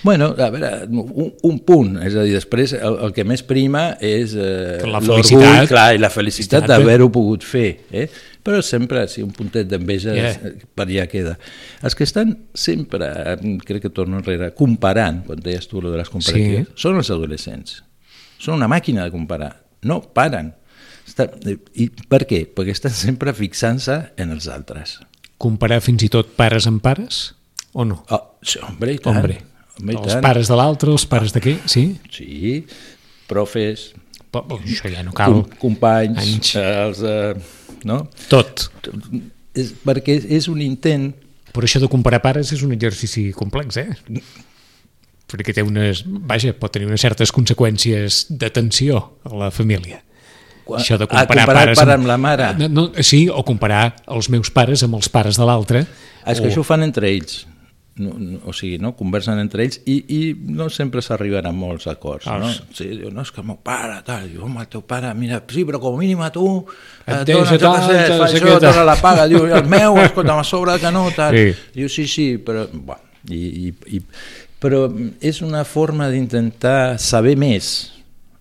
Bueno, 0.02 0.30
a 0.38 0.48
veure, 0.50 0.86
un, 0.88 1.32
un 1.42 1.58
punt, 1.66 1.96
és 2.06 2.14
a 2.16 2.22
dir, 2.24 2.32
després 2.38 2.72
el, 2.78 2.96
el 3.08 3.12
que 3.16 3.24
més 3.26 3.42
prima 3.44 3.90
és 4.00 4.32
eh, 4.38 4.78
l'orgull, 4.86 5.66
i 5.68 6.00
la 6.00 6.10
felicitat 6.12 6.68
d'haver-ho 6.70 7.10
pogut 7.12 7.44
fer, 7.44 7.68
eh? 7.90 8.06
Però 8.48 8.62
sempre, 8.64 9.02
sí, 9.12 9.20
un 9.20 9.32
puntet 9.36 9.68
d'enveja 9.68 10.14
Yeah. 10.16 10.38
yeah. 10.40 10.68
per 10.74 10.86
allà 10.88 11.04
queda. 11.10 11.34
Els 11.84 11.94
que 11.98 12.06
estan 12.08 12.32
sempre, 12.56 13.10
eh, 13.34 13.58
crec 13.68 13.82
que 13.84 13.90
torno 13.92 14.16
enrere, 14.22 14.54
comparant, 14.56 15.20
quan 15.26 15.42
deies 15.44 15.68
tu 15.68 15.82
lo 15.84 15.90
de 15.92 15.98
les 16.00 16.08
comparatives, 16.08 16.70
Sí. 16.72 16.80
són 16.86 16.96
els 16.96 17.10
adolescents. 17.12 17.82
Són 18.40 18.54
una 18.56 18.68
màquina 18.72 19.04
de 19.04 19.12
comparar, 19.12 19.50
no 19.82 20.00
paren. 20.14 20.54
Està, 21.08 21.26
I 21.74 21.90
per 22.08 22.22
què? 22.28 22.42
Perquè 22.54 22.72
estan 22.72 22.92
sempre 22.92 23.32
fixant-se 23.36 24.12
en 24.16 24.30
els 24.32 24.48
altres. 24.48 24.98
comparar 25.38 25.78
fins 25.80 26.02
i 26.02 26.08
tot 26.10 26.32
pares 26.36 26.66
amb 26.66 26.80
pares 26.82 27.34
o 27.72 27.84
no? 27.84 28.00
Oh, 28.10 28.38
sí, 28.42 28.58
hombre, 28.66 28.92
i 28.94 28.98
tant. 28.98 29.16
Hombre, 29.20 29.36
i 29.78 29.94
els 29.94 30.12
tant. 30.14 30.22
pares 30.24 30.48
de 30.50 30.56
l'altre, 30.58 30.90
els 30.90 31.04
pares 31.06 31.32
de 31.32 31.40
què? 31.44 31.58
Sí? 31.70 31.84
Sí, 32.10 32.64
profes, 33.28 33.92
Però, 34.32 34.42
això 34.58 34.90
ja 34.92 35.02
no 35.06 35.12
cal. 35.16 35.32
com, 35.32 35.44
companys, 35.62 36.18
Anys. 36.18 36.54
eh, 36.56 36.64
els, 36.86 37.02
eh, 37.02 37.34
no? 37.84 38.08
Tot. 38.30 38.68
És, 39.54 39.72
perquè 39.84 40.18
és, 40.24 40.48
un 40.48 40.60
intent 40.62 41.12
Però 41.52 41.64
això 41.66 41.80
de 41.80 41.88
comparar 41.90 42.20
pares 42.22 42.52
és 42.52 42.60
un 42.62 42.72
exercici 42.74 43.30
complex, 43.34 43.76
eh? 43.80 43.88
Perquè 45.28 45.52
té 45.56 45.62
unes... 45.64 46.02
Vaja, 46.06 46.52
pot 46.56 46.72
tenir 46.72 46.86
unes 46.88 47.00
certes 47.04 47.32
conseqüències 47.34 48.26
de 48.30 48.48
tensió 48.54 49.00
a 49.28 49.32
la 49.36 49.50
família. 49.52 50.02
Quan- 50.68 50.80
Això 50.82 50.98
de 51.00 51.06
comparar, 51.08 51.26
comparar 51.28 51.64
pares 51.64 51.78
pare 51.80 51.96
amb 51.96 52.06
la 52.08 52.16
mare. 52.20 52.50
No, 52.60 52.68
no, 52.68 52.84
sí, 53.04 53.26
o 53.32 53.42
comparar 53.44 53.94
els 54.06 54.28
meus 54.32 54.50
pares 54.52 54.84
amb 54.84 54.96
els 55.00 55.08
pares 55.12 55.36
de 55.40 55.44
l'altre. 55.48 55.84
Ah, 56.24 56.32
és 56.32 56.40
que 56.40 56.48
o- 56.48 56.52
això 56.52 56.60
ho 56.64 56.68
fan 56.68 56.84
entre 56.84 57.08
ells. 57.08 57.42
No, 57.98 58.12
no, 58.14 58.38
o 58.46 58.52
sigui, 58.54 58.78
no? 58.78 58.92
conversen 58.98 59.40
entre 59.42 59.64
ells 59.64 59.80
i, 59.90 59.96
i 60.14 60.20
no 60.54 60.68
sempre 60.70 61.02
s'arriben 61.02 61.48
a 61.48 61.52
molts 61.54 61.88
acords. 61.90 62.28
Ah, 62.30 62.38
no? 62.42 62.50
sí. 62.50 62.86
Diu, 62.92 63.10
no, 63.14 63.24
és 63.26 63.32
que 63.34 63.42
el 63.42 63.48
meu 63.48 63.58
pare, 63.64 63.98
tal, 64.06 64.28
diu, 64.30 64.44
home, 64.46 64.62
el 64.62 64.70
teu 64.70 64.84
pare, 64.86 65.10
mira, 65.18 65.40
sí, 65.50 65.64
però 65.68 65.80
com 65.82 65.98
a 65.98 66.02
mínim 66.02 66.22
a 66.22 66.30
tu, 66.34 66.46
Et 67.04 67.14
et 67.16 67.26
deixa 67.32 67.42
dona, 67.42 67.50
jo 67.50 67.58
què 67.58 67.64
tal, 67.64 67.90
sé, 67.90 68.00
tal, 68.06 68.22
fa 68.22 68.30
això, 68.30 68.60
dona 68.62 68.86
la 68.86 68.98
paga, 69.02 69.26
diu, 69.30 69.48
el 69.50 69.66
meu, 69.70 69.98
escolta, 70.04 70.38
a 70.38 70.46
sobre 70.46 70.78
que 70.78 70.94
no, 70.94 71.08
tal. 71.16 71.36
Sí. 71.36 71.70
Diu, 71.74 71.90
sí, 71.92 72.06
sí, 72.10 72.28
però... 72.42 72.68
Bueno, 72.72 73.02
i, 73.28 73.68
i, 73.68 73.96
i, 73.98 74.02
però 74.58 74.86
és 75.22 75.42
una 75.44 75.64
forma 75.66 76.08
d'intentar 76.10 76.98
saber 77.02 77.36
més 77.38 77.90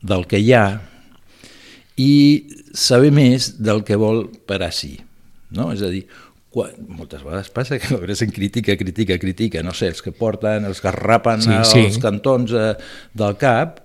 del 0.01 0.25
que 0.29 0.39
hi 0.41 0.53
ha 0.55 0.67
i 1.97 2.13
saber 2.77 3.11
més 3.13 3.55
del 3.61 3.83
que 3.85 3.97
vol 3.97 4.25
per 4.47 4.61
a 4.65 4.71
si. 4.73 4.95
No? 5.53 5.71
És 5.73 5.81
a 5.85 5.89
dir, 5.91 6.03
quan, 6.57 6.73
moltes 6.97 7.21
vegades 7.21 7.51
passa 7.53 7.77
que 7.77 7.93
l'adolescent 7.93 8.33
critica, 8.33 8.75
critica, 8.79 9.19
critica, 9.21 9.61
no 9.65 9.75
sé, 9.77 9.91
els 9.93 10.01
que 10.01 10.13
porten, 10.15 10.65
els 10.65 10.81
que 10.81 10.93
rapen 10.95 11.43
Sí, 11.45 11.53
sí, 11.69 11.83
els 11.91 11.99
cantons 12.01 12.53
eh, 12.57 12.71
del 13.17 13.37
cap, 13.37 13.83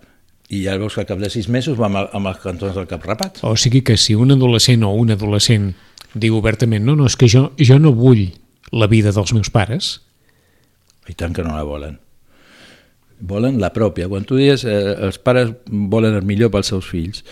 i 0.53 0.65
ja 0.65 0.77
veus 0.81 0.97
que 0.97 1.05
al 1.05 1.09
cap 1.09 1.21
de 1.21 1.31
sis 1.33 1.49
mesos 1.53 1.79
va 1.81 1.89
amb, 1.91 2.01
amb 2.05 2.33
els 2.33 2.41
cantons 2.43 2.77
del 2.77 2.89
cap 2.89 3.05
rapats. 3.09 3.45
O 3.49 3.55
sigui 3.61 3.85
que 3.85 3.99
si 4.01 4.17
un 4.17 4.33
adolescent 4.35 4.85
o 4.89 4.93
un 4.97 5.13
adolescent 5.15 5.73
diu 6.13 6.37
obertament 6.37 6.85
no, 6.85 6.97
no, 6.97 7.09
és 7.09 7.17
que 7.17 7.29
jo, 7.29 7.51
jo 7.61 7.79
no 7.81 7.95
vull 7.97 8.27
la 8.73 8.89
vida 8.89 9.13
dels 9.13 9.33
meus 9.37 9.53
pares, 9.53 9.99
I 11.11 11.15
tant 11.19 11.35
que 11.35 11.43
no 11.43 11.57
la 11.57 11.65
volen. 11.67 11.99
Volen 13.23 13.59
la 13.63 13.73
pròpia. 13.75 14.09
Quan 14.11 14.27
tu 14.27 14.39
dius 14.39 14.65
eh, 14.67 14.95
els 15.07 15.19
pares 15.23 15.53
volen 15.67 16.15
el 16.19 16.27
millor 16.27 16.53
pels 16.55 16.71
seus 16.73 16.89
fills, 16.91 17.23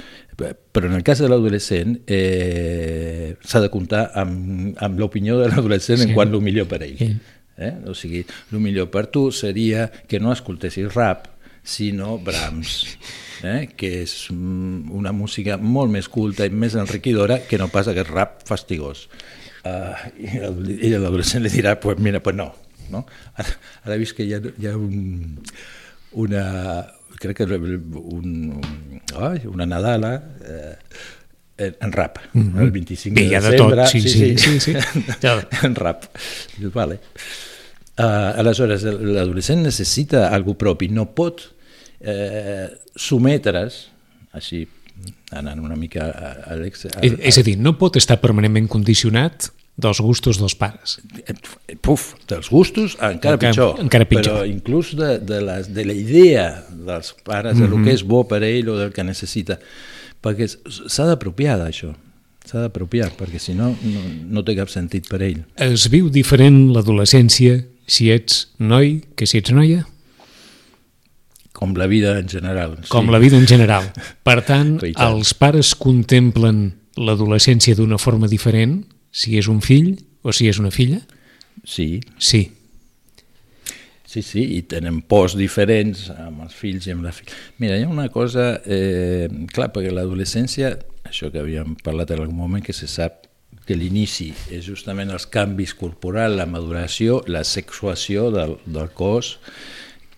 però 0.40 0.88
en 0.88 0.96
el 0.96 1.04
cas 1.06 1.20
de 1.22 1.28
l'adolescent 1.28 1.98
eh, 2.06 3.36
s'ha 3.40 3.60
de 3.62 3.70
comptar 3.72 4.06
amb, 4.18 4.72
amb 4.80 5.00
l'opinió 5.00 5.38
de 5.40 5.50
l'adolescent 5.50 6.00
sí. 6.00 6.08
En 6.08 6.16
quant 6.16 6.32
el 6.32 6.44
millor 6.44 6.68
per 6.70 6.82
ell. 6.86 6.96
Sí. 6.98 7.12
Eh? 7.60 7.74
O 7.90 7.94
sigui, 7.94 8.24
el 8.24 8.62
millor 8.64 8.88
per 8.92 9.06
tu 9.12 9.28
seria 9.36 9.90
que 10.08 10.20
no 10.20 10.32
escoltessis 10.32 10.94
rap, 10.94 11.26
sinó 11.62 12.16
Brahms, 12.18 12.96
eh? 13.44 13.68
que 13.76 14.00
és 14.02 14.14
mm, 14.32 14.88
una 14.96 15.12
música 15.12 15.58
molt 15.60 15.92
més 15.92 16.08
culta 16.08 16.48
i 16.48 16.54
més 16.54 16.76
enriquidora 16.80 17.42
que 17.44 17.60
no 17.60 17.68
pas 17.72 17.90
aquest 17.90 18.08
rap 18.10 18.40
fastigós. 18.48 19.06
Uh, 19.60 19.92
i 20.16 20.88
l'adolescent 20.94 21.44
li 21.44 21.52
dirà, 21.52 21.76
pues 21.82 22.00
mira, 22.00 22.22
pues 22.24 22.36
no. 22.36 22.48
no? 22.88 23.04
Ara, 23.36 23.58
ara 23.84 23.96
he 23.96 24.00
vist 24.00 24.16
que 24.16 24.24
hi 24.24 24.32
ha, 24.38 24.40
hi 24.40 24.70
ha 24.70 24.76
un, 24.78 25.36
una, 26.24 26.44
crec 27.20 27.36
que 27.36 27.44
un, 27.44 28.60
un, 29.12 29.40
una 29.52 29.66
Nadala 29.66 30.14
eh, 30.40 30.76
en, 31.58 31.76
en 31.80 31.92
rap, 31.92 32.18
mm 32.32 32.40
-hmm. 32.40 32.62
el 32.62 32.70
25 32.70 33.14
Bé, 33.14 33.20
de 33.20 33.28
hi 33.28 33.34
ha 33.34 33.40
de 33.40 33.50
desembre. 33.50 33.76
tot, 33.76 33.92
sí, 33.92 34.00
sí, 34.00 34.38
sí, 34.38 34.60
sí. 34.60 34.72
Ja. 35.20 35.46
en 35.62 35.74
rap. 35.74 36.04
Dius, 36.56 36.72
vale. 36.72 37.00
Uh, 37.98 38.40
aleshores, 38.40 38.82
l'adolescent 38.82 39.62
necessita 39.62 40.30
algú 40.32 40.56
propi, 40.56 40.88
no 40.88 41.10
pot 41.12 41.42
eh, 42.00 42.68
sometre's, 42.96 43.90
així 44.32 44.66
anant 45.36 45.60
una 45.60 45.76
mica 45.76 46.08
a, 46.08 46.30
a 46.52 46.56
l'ex... 46.56 46.86
és 47.02 47.38
a 47.38 47.42
dir, 47.42 47.58
no 47.58 47.76
pot 47.78 47.96
estar 47.96 48.20
permanentment 48.20 48.68
condicionat 48.68 49.50
dels 49.80 50.00
gustos 50.04 50.38
dels 50.38 50.54
pares. 50.54 50.98
Puf, 51.80 52.14
dels 52.28 52.48
gustos 52.52 52.94
encara, 53.00 53.34
Encara- 53.34 53.38
pitjor, 53.50 53.80
encara 53.80 54.04
pitjor. 54.08 54.24
però 54.40 54.46
inclús 54.48 54.94
de, 54.96 55.18
de, 55.18 55.40
les, 55.40 55.72
de 55.74 55.84
la 55.88 55.92
idea 55.96 56.46
dels 56.70 57.14
pares, 57.24 57.58
de 57.58 57.66
Mhm. 57.66 57.70
lo 57.70 57.82
que 57.84 57.92
és 57.96 58.02
bo 58.04 58.26
per 58.28 58.42
ell 58.44 58.68
o 58.68 58.76
del 58.78 58.92
que 58.92 59.02
necessita, 59.04 59.58
perquè 60.22 60.46
s'ha 60.48 61.06
d'apropiar 61.08 61.58
d'això, 61.58 61.94
s'ha 62.44 62.60
d'apropiar, 62.60 63.10
perquè 63.16 63.38
si 63.38 63.54
no, 63.54 63.70
no, 63.82 64.00
no 64.28 64.42
té 64.44 64.54
cap 64.56 64.68
sentit 64.68 65.08
per 65.08 65.22
ell. 65.22 65.44
Es 65.56 65.88
viu 65.90 66.08
diferent 66.10 66.70
l'adolescència 66.74 67.64
si 67.86 68.10
ets 68.10 68.50
noi 68.58 69.00
que 69.16 69.26
si 69.26 69.38
ets 69.38 69.50
noia, 69.50 69.86
Com 71.52 71.74
la 71.76 71.86
vida 71.86 72.18
en 72.18 72.28
general. 72.28 72.78
com 72.88 73.10
la 73.10 73.18
vida 73.18 73.36
en 73.36 73.46
general. 73.46 73.90
Per 74.24 74.40
tant. 74.46 74.78
els 74.82 75.34
pares 75.34 75.74
contemplen 75.74 76.72
l'adolescència 76.96 77.74
d'una 77.76 77.98
forma 77.98 78.28
diferent 78.28 78.84
si 79.10 79.36
és 79.38 79.50
un 79.50 79.60
fill 79.64 79.96
o 80.22 80.32
si 80.32 80.48
és 80.50 80.58
una 80.62 80.72
filla? 80.74 81.02
Sí, 81.64 82.00
Sí. 82.18 82.50
Sí, 84.10 84.24
sí, 84.26 84.40
i 84.56 84.64
tenen 84.66 85.04
pors 85.06 85.36
diferents 85.38 86.08
amb 86.10 86.40
els 86.42 86.54
fills 86.58 86.88
i 86.88 86.90
amb 86.90 87.04
la 87.06 87.12
filla. 87.14 87.30
Mira, 87.62 87.76
hi 87.78 87.84
ha 87.84 87.90
una 87.92 88.08
cosa, 88.10 88.56
eh, 88.66 89.28
clar, 89.54 89.68
perquè 89.70 89.92
l'adolescència, 89.94 90.72
això 91.06 91.30
que 91.30 91.38
havíem 91.38 91.76
parlat 91.78 92.10
en 92.10 92.24
algun 92.24 92.34
moment, 92.34 92.64
que 92.64 92.74
se 92.74 92.88
sap 92.90 93.28
que 93.68 93.76
l'inici 93.78 94.32
és 94.50 94.64
justament 94.66 95.12
els 95.14 95.28
canvis 95.30 95.76
corporals, 95.78 96.34
la 96.34 96.48
maduració, 96.50 97.20
la 97.30 97.44
sexuació 97.46 98.32
del, 98.34 98.56
del 98.66 98.90
cos, 98.98 99.36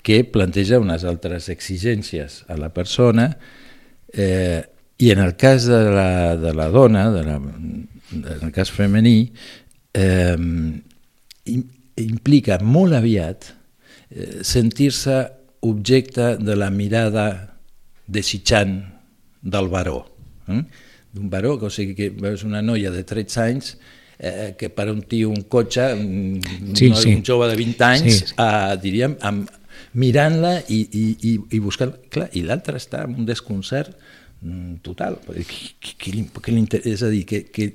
que 0.01 0.23
planteja 0.25 0.81
unes 0.81 1.05
altres 1.05 1.51
exigències 1.53 2.47
a 2.49 2.57
la 2.57 2.73
persona 2.73 3.29
eh, 4.17 4.63
i 4.97 5.13
en 5.13 5.21
el 5.21 5.37
cas 5.37 5.69
de 5.69 5.83
la, 5.93 6.37
de 6.41 6.55
la 6.57 6.71
dona, 6.73 7.11
de 7.13 7.27
la, 7.29 7.37
en 8.13 8.47
el 8.49 8.53
cas 8.53 8.71
femení, 8.71 9.33
eh, 9.95 10.37
implica 12.03 12.59
molt 12.63 12.95
aviat 12.97 13.49
eh, 14.11 14.41
sentir-se 14.47 15.19
objecte 15.63 16.37
de 16.43 16.57
la 16.59 16.71
mirada 16.71 17.27
desitjant 18.07 18.81
del 19.43 19.69
baró. 19.71 20.01
Eh? 20.49 20.63
D'un 21.13 21.29
baró, 21.31 21.59
que, 21.61 21.69
o 21.69 21.71
sigui, 21.71 21.95
que 21.95 22.11
veus 22.11 22.43
una 22.47 22.63
noia 22.65 22.91
de 22.91 23.03
13 23.05 23.41
anys 23.43 23.75
eh, 24.19 24.55
que 24.59 24.71
per 24.73 24.89
un 24.91 25.03
tio 25.03 25.31
un 25.31 25.45
cotxe, 25.51 25.91
sí, 26.75 26.89
no, 26.91 26.97
sí. 26.97 27.15
un 27.19 27.23
jove 27.27 27.51
de 27.51 27.57
20 27.59 27.85
anys, 27.89 28.23
Sí. 28.23 28.35
eh, 28.39 28.77
diríem, 28.83 29.17
amb, 29.21 29.51
mirant-la 29.99 30.55
i, 30.73 30.81
i, 30.89 31.05
i, 31.33 31.37
i 31.57 31.61
buscant... 31.61 31.93
Clar, 32.13 32.31
I 32.33 32.45
l'altre 32.47 32.79
està 32.81 33.03
en 33.05 33.17
un 33.21 33.27
desconcert 33.29 33.93
mm, 34.41 34.79
total. 34.87 35.19
Què, 35.27 35.45
què, 35.83 35.97
què, 36.01 36.15
li- 36.55 36.83
és 36.89 37.03
a 37.05 37.11
dir, 37.13 37.25
que, 37.29 37.43
que 37.53 37.67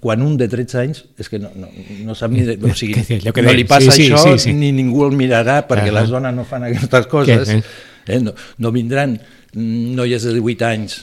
quan 0.00 0.22
un 0.24 0.36
de 0.40 0.48
13 0.48 0.78
anys 0.80 1.02
és 1.20 1.28
que 1.28 1.38
no, 1.38 1.50
no, 1.56 1.68
no 2.06 2.14
sap 2.16 2.32
ni... 2.32 2.42
De, 2.46 2.56
o 2.56 2.74
sigui, 2.74 2.94
Que- 3.04 3.18
allò 3.20 3.32
que 3.36 3.42
no 3.44 3.52
li 3.52 3.64
passa 3.68 3.92
sí, 3.92 4.06
sí, 4.06 4.12
això 4.12 4.32
sí, 4.38 4.48
sí. 4.50 4.54
ni 4.56 4.72
ningú 4.72 5.04
el 5.08 5.12
mirarà 5.18 5.60
perquè 5.68 5.90
Ahà. 5.92 6.00
les 6.00 6.10
dones 6.12 6.34
no 6.34 6.44
fan 6.48 6.64
aquestes 6.70 7.06
coses. 7.12 7.48
Què, 7.48 7.62
Eh? 8.10 8.16
No, 8.24 8.32
no 8.58 8.70
vindran 8.72 9.18
noies 9.54 10.22
de 10.24 10.32
18 10.32 10.64
anys 10.66 10.96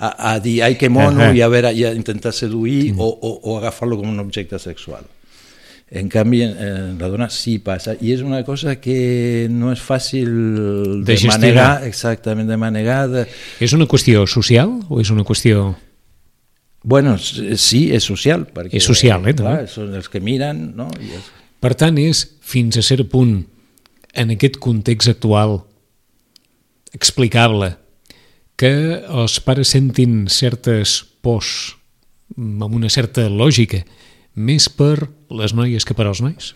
a, 0.00 0.32
a 0.32 0.38
dir 0.40 0.62
ai 0.64 0.74
que 0.80 0.88
mono 0.88 1.20
Ahà. 1.28 1.34
i 1.36 1.42
a, 1.44 1.48
veure, 1.52 1.70
i 1.76 1.84
a 1.84 1.92
intentar 1.94 2.32
seduir 2.32 2.94
o, 2.96 3.06
o, 3.06 3.30
o 3.52 3.58
agafar-lo 3.60 3.98
com 4.00 4.08
un 4.08 4.18
objecte 4.24 4.58
sexual. 4.58 5.04
En 5.90 6.08
canvi, 6.08 6.40
eh, 6.46 6.94
la 6.98 7.08
dona 7.10 7.26
sí 7.34 7.58
passa, 7.58 7.96
i 8.00 8.12
és 8.14 8.20
una 8.22 8.40
cosa 8.46 8.76
que 8.80 9.48
no 9.50 9.72
és 9.74 9.80
fàcil 9.82 10.28
de, 11.04 11.16
De 11.16 11.28
manegar, 11.28 11.82
exactament, 11.86 12.46
de 12.48 12.56
manegar. 12.56 13.00
De... 13.10 13.24
És 13.60 13.74
una 13.76 13.86
qüestió 13.90 14.22
social 14.30 14.78
o 14.88 15.00
és 15.02 15.10
una 15.10 15.24
qüestió... 15.26 15.74
Bueno, 16.82 17.14
s- 17.20 17.56
sí, 17.60 17.90
és 17.92 18.04
social. 18.08 18.46
Perquè, 18.54 18.78
És 18.80 18.84
social, 18.88 19.26
eh. 19.28 19.34
Clar, 19.36 19.66
són 19.68 19.94
els 19.94 20.08
que 20.08 20.20
miren, 20.24 20.70
no? 20.76 20.88
I 21.00 21.10
és... 21.18 21.26
Per 21.60 21.74
tant, 21.76 21.98
és 22.00 22.22
fins 22.40 22.78
a 22.80 22.82
cert 22.82 23.10
punt, 23.12 23.42
en 24.16 24.30
aquest 24.32 24.56
context 24.64 25.10
actual, 25.12 25.58
explicable, 26.96 27.74
que 28.56 28.70
els 29.08 29.38
pares 29.44 29.70
sentin 29.72 30.24
certes 30.32 30.98
pors 31.24 31.76
mm, 32.36 32.62
amb 32.64 32.74
una 32.80 32.90
certa 32.92 33.26
lògica, 33.28 33.82
més 34.40 34.68
per 34.72 35.08
les 35.30 35.52
noies 35.56 35.84
que 35.84 35.94
per 35.96 36.06
als 36.08 36.20
nois. 36.24 36.52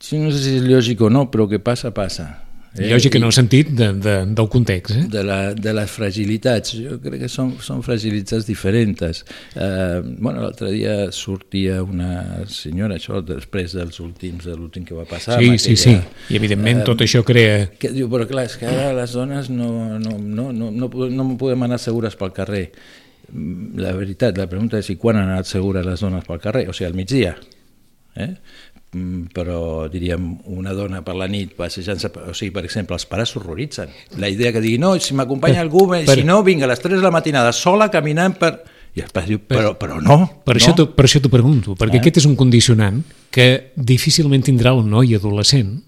Sí, 0.00 0.18
no 0.20 0.30
sé 0.30 0.42
si 0.44 0.56
és 0.60 0.64
lògic 0.68 1.00
o 1.02 1.10
no, 1.10 1.26
però 1.32 1.48
que 1.50 1.58
passa, 1.58 1.90
passa. 1.96 2.28
Eh? 2.76 2.90
Lògica 2.90 3.16
en 3.20 3.24
el 3.24 3.32
sentit 3.32 3.70
de, 3.76 3.88
de, 4.02 4.14
del 4.36 4.48
context. 4.52 4.96
Eh? 4.96 5.04
de, 5.12 5.22
la, 5.24 5.38
de 5.54 5.72
les 5.76 5.90
fragilitats. 5.90 6.74
Jo 6.76 6.98
crec 7.02 7.22
que 7.24 7.30
són, 7.32 7.54
són 7.64 7.82
fragilitats 7.86 8.46
diferents. 8.48 9.22
Eh, 9.54 10.02
bueno, 10.18 10.42
L'altre 10.42 10.72
dia 10.74 10.96
sortia 11.14 11.80
una 11.84 12.44
senyora, 12.52 12.98
això 13.00 13.22
després 13.24 13.76
dels 13.78 14.00
últims, 14.04 14.44
de 14.44 14.56
l'últim 14.58 14.84
que 14.84 14.96
va 14.96 15.06
passar. 15.08 15.40
Sí, 15.40 15.56
sí, 15.62 15.76
sí. 15.80 15.96
I 16.30 16.38
evidentment 16.40 16.82
eh, 16.82 16.86
tot 16.88 17.06
això 17.06 17.24
crea... 17.26 17.66
Que 17.80 17.92
diu, 17.94 18.10
però 18.12 18.28
clar, 18.28 18.46
és 18.50 18.58
que 18.60 18.68
ara 18.70 18.92
les 18.96 19.16
dones 19.16 19.50
no, 19.52 19.72
no, 20.02 20.16
no, 20.20 20.50
no, 20.52 20.70
no, 20.70 20.90
no 20.90 21.28
podem 21.40 21.66
anar 21.68 21.80
segures 21.82 22.18
pel 22.18 22.34
carrer. 22.36 22.66
Mm, 23.32 23.76
La 23.82 23.92
veritat, 23.96 24.38
la 24.38 24.48
pregunta 24.50 24.78
és 24.78 24.88
si 24.88 24.96
quan 25.00 25.18
han 25.18 25.32
anat 25.32 25.48
segures 25.50 25.86
les 25.86 26.00
dones 26.04 26.24
pel 26.26 26.42
carrer, 26.42 26.68
o 26.70 26.76
sigui, 26.76 26.90
al 26.90 26.98
migdia. 26.98 27.36
Eh? 28.16 28.32
Mm, 28.96 29.26
Però, 29.34 29.88
diríem, 29.92 30.38
una 30.56 30.72
dona 30.72 31.02
per 31.04 31.14
la 31.18 31.26
nit 31.28 31.52
passejant-se, 31.58 32.08
o 32.30 32.32
sigui, 32.32 32.52
per 32.54 32.62
exemple, 32.64 32.96
els 32.96 33.04
pares 33.10 33.34
s'horroritzen. 33.34 33.90
La 34.22 34.30
idea 34.32 34.52
que 34.54 34.62
digui, 34.64 34.78
no, 34.80 34.94
si 35.02 35.12
m'acompanya 35.14 35.60
algú, 35.60 35.82
per- 35.90 36.06
si 36.08 36.24
no, 36.24 36.38
vinga, 36.46 36.64
a 36.64 36.68
les 36.70 36.80
3 36.80 36.96
de 36.96 37.04
la 37.04 37.10
matinada, 37.12 37.52
sola, 37.52 37.90
caminant 37.92 38.38
per... 38.40 38.54
I 38.96 39.02
el 39.04 39.10
pare 39.12 39.26
diu, 39.28 39.42
però, 39.44 39.74
però 39.76 39.98
no, 40.00 40.16
Per, 40.46 40.54
no. 40.56 40.60
això 40.62 40.72
per 40.96 41.04
això 41.04 41.20
t'ho 41.20 41.28
pregunto, 41.28 41.74
perquè 41.76 41.98
Eh? 41.98 42.00
aquest 42.00 42.22
és 42.22 42.24
un 42.30 42.34
condicionant 42.40 43.02
que 43.30 43.72
difícilment 43.76 44.40
tindrà 44.46 44.72
un 44.72 44.88
noi 44.88 45.12
adolescent 45.18 45.82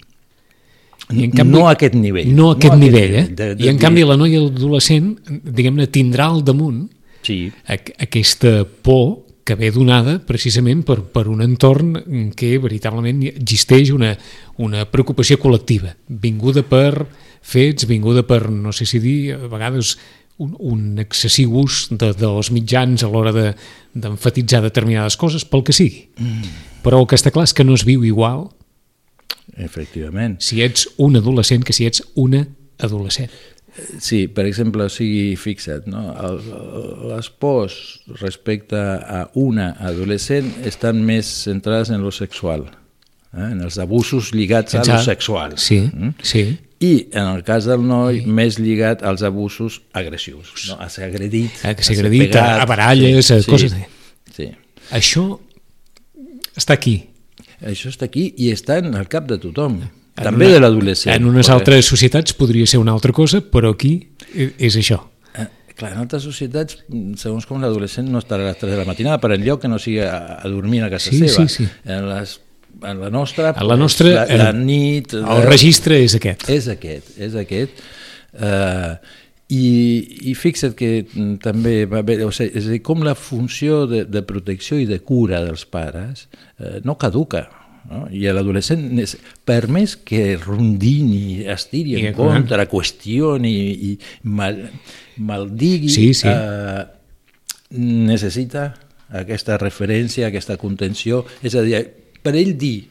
I 1.08 1.24
en 1.30 1.48
no 1.50 1.62
a 1.68 1.72
aquest 1.72 1.94
nivell. 1.96 2.28
No 2.36 2.50
a 2.50 2.56
aquest 2.58 2.74
No 2.74 2.74
a 2.74 2.76
aquest 2.76 2.82
nivell, 2.82 3.14
eh? 3.14 3.22
nivell, 3.22 3.34
de- 3.38 3.54
de 3.54 3.64
I 3.64 3.68
en 3.72 3.78
canvi 3.80 4.04
la 4.04 4.16
noia 4.20 4.42
adolescent, 4.44 5.14
diguem-ne, 5.42 5.86
tindrà 5.88 6.26
al 6.28 6.44
damunt 6.44 6.90
Sí, 7.22 7.50
aqu- 7.66 7.94
aquesta 7.98 8.66
por 8.82 9.24
que 9.48 9.56
ve 9.56 9.70
donada 9.72 10.18
precisament 10.28 10.82
per, 10.84 10.98
per 11.08 11.24
un 11.32 11.40
entorn 11.40 11.96
en 12.04 12.28
què 12.36 12.58
veritablement 12.60 13.22
existeix 13.30 13.94
una, 13.96 14.12
una 14.60 14.84
preocupació 14.92 15.38
col·lectiva, 15.40 15.94
vinguda 16.08 16.60
per 16.68 17.06
fets, 17.48 17.86
vinguda 17.88 18.26
per, 18.28 18.50
no 18.52 18.74
sé 18.76 18.84
si 18.88 19.00
dir, 19.00 19.32
a 19.38 19.48
vegades 19.48 19.94
un, 20.38 20.52
un 20.60 21.00
excessiu 21.00 21.54
ús 21.62 21.86
de, 21.90 22.12
dels 22.18 22.52
mitjans 22.54 23.02
a 23.02 23.10
l'hora 23.10 23.32
de- 23.32 23.54
d'enfatitzar 23.94 24.60
de, 24.62 24.68
determinades 24.68 25.16
coses, 25.16 25.46
pel 25.48 25.64
que 25.64 25.74
sigui. 25.74 26.04
Mm. 26.20 26.52
Però 26.84 27.00
el 27.00 27.08
que 27.08 27.16
està 27.18 27.32
clar 27.34 27.48
és 27.48 27.56
que 27.56 27.66
no 27.66 27.74
es 27.78 27.86
viu 27.88 28.04
igual 28.06 28.50
efectivament. 29.58 30.36
si 30.44 30.60
ets 30.62 30.86
un 30.98 31.16
adolescent 31.18 31.64
que 31.64 31.74
si 31.74 31.88
ets 31.88 32.04
una 32.14 32.44
adolescent. 32.78 33.32
Sí, 34.00 34.26
per 34.28 34.44
exemple, 34.46 34.84
o 34.84 34.88
sigui, 34.92 35.36
fixa't, 35.36 35.86
no? 35.90 36.02
El, 36.18 36.38
les 37.14 37.28
pors 37.30 37.76
respecte 38.20 38.76
a 38.78 39.30
una 39.34 39.70
adolescent 39.80 40.50
estan 40.68 41.00
més 41.06 41.26
centrades 41.46 41.90
en 41.94 42.02
lo 42.02 42.10
sexual, 42.12 42.66
eh? 43.32 43.50
en 43.52 43.60
els 43.62 43.78
abusos 43.78 44.32
lligats 44.34 44.74
a 44.74 44.82
lo 44.84 45.02
sexual. 45.04 45.58
Sí, 45.58 45.80
Mm? 45.92 46.14
sí. 46.22 46.58
I, 46.80 47.08
en 47.10 47.26
el 47.34 47.42
cas 47.42 47.64
del 47.66 47.82
noi, 47.82 48.20
més 48.26 48.60
lligat 48.62 49.00
als 49.02 49.24
abusos 49.26 49.80
agressius, 49.98 50.68
no? 50.68 50.76
a 50.78 50.86
ser 50.88 51.08
agredit, 51.08 51.50
A 51.66 51.74
ser 51.82 51.96
agredit, 51.98 52.28
a- 52.36 52.38
pegat. 52.38 52.60
a 52.62 52.66
baralles, 52.70 53.30
a 53.34 53.40
coses 53.42 53.72
de- 53.74 53.86
Sí. 54.36 54.46
Això 54.94 55.40
està 56.56 56.74
aquí. 56.74 57.08
Això 57.60 57.90
està 57.90 58.06
aquí 58.06 58.28
i 58.38 58.52
està 58.54 58.78
en 58.78 58.94
el 58.94 59.08
cap 59.10 59.26
de 59.26 59.38
tothom, 59.42 59.80
En 60.18 60.24
també 60.24 60.46
una- 60.46 60.54
de 60.54 60.60
l'adolescent. 60.60 61.14
En 61.14 61.26
unes 61.26 61.46
perquè- 61.48 61.54
altres 61.58 61.86
societats 61.86 62.34
podria 62.34 62.66
ser 62.66 62.78
una 62.80 62.92
altra 62.92 63.12
cosa, 63.12 63.40
però 63.40 63.72
aquí 63.74 64.10
e- 64.34 64.52
és 64.58 64.76
això. 64.76 65.00
Eh, 65.34 65.46
clar, 65.76 65.92
en 65.92 65.98
altres 65.98 66.22
societats, 66.22 66.78
mm, 66.88 67.14
segons 67.14 67.46
com 67.46 67.60
l'adolescent 67.62 68.08
no 68.10 68.18
estarà 68.18 68.42
a 68.42 68.48
les 68.52 68.58
3 68.58 68.72
de 68.72 68.78
la 68.78 68.84
matinada 68.84 69.18
per 69.20 69.32
enlloc 69.32 69.62
que 69.62 69.68
no 69.68 69.78
sigui 69.78 70.00
a, 70.00 70.40
a 70.42 70.48
dormir 70.48 70.82
a 70.82 70.90
casa 70.90 71.10
Sí, 71.10 71.18
seva. 71.28 71.48
sí, 71.48 71.64
sí. 71.64 71.68
En, 71.84 72.08
les, 72.08 72.40
en 72.82 73.00
la 73.00 73.10
nostra, 73.10 73.50
A 73.50 73.64
la 73.64 73.76
nostra, 73.76 74.08
la, 74.10 74.26
la 74.26 74.50
el- 74.50 74.64
nit... 74.66 75.14
El 75.14 75.42
registre 75.46 76.02
és 76.04 76.14
aquest. 76.14 76.48
És 76.48 76.68
aquest, 76.68 77.16
és 77.18 77.34
aquest. 77.34 77.70
Uh, 78.34 78.96
i, 79.50 80.28
I 80.28 80.34
fixa't 80.36 80.74
que 80.76 81.06
mm, 81.08 81.38
també 81.40 81.86
va 81.88 82.02
haver, 82.02 82.18
o 82.26 82.30
sigui, 82.30 82.52
és 82.60 82.66
a 82.68 82.74
dir, 82.74 82.82
com 82.84 83.00
la 83.02 83.14
funció 83.16 83.86
de, 83.88 84.02
de 84.04 84.20
protecció 84.28 84.76
i 84.76 84.84
de 84.84 84.98
cura 85.00 85.40
dels 85.40 85.64
pares 85.64 86.26
eh, 86.60 86.82
no 86.84 86.98
caduca. 87.00 87.46
No? 87.88 88.02
I 88.12 88.26
l'adolescent, 88.36 88.82
per 89.48 89.62
més 89.72 89.94
que 89.96 90.36
rondini, 90.36 91.44
estiri 91.48 91.94
I, 91.96 92.06
en 92.06 92.14
clar. 92.14 92.34
contra, 92.34 92.66
qüestioni 92.68 93.54
i 93.88 93.98
mal, 94.28 94.58
maldigui, 95.16 95.88
Sí, 95.88 96.12
sí. 96.12 96.28
Eh, 96.28 96.84
necessita 97.80 98.74
aquesta 99.18 99.56
referència, 99.60 100.28
aquesta 100.28 100.56
contenció, 100.60 101.22
és 101.42 101.54
a 101.56 101.62
dir, 101.64 101.80
per 102.22 102.34
ell 102.36 102.54
dir 102.60 102.88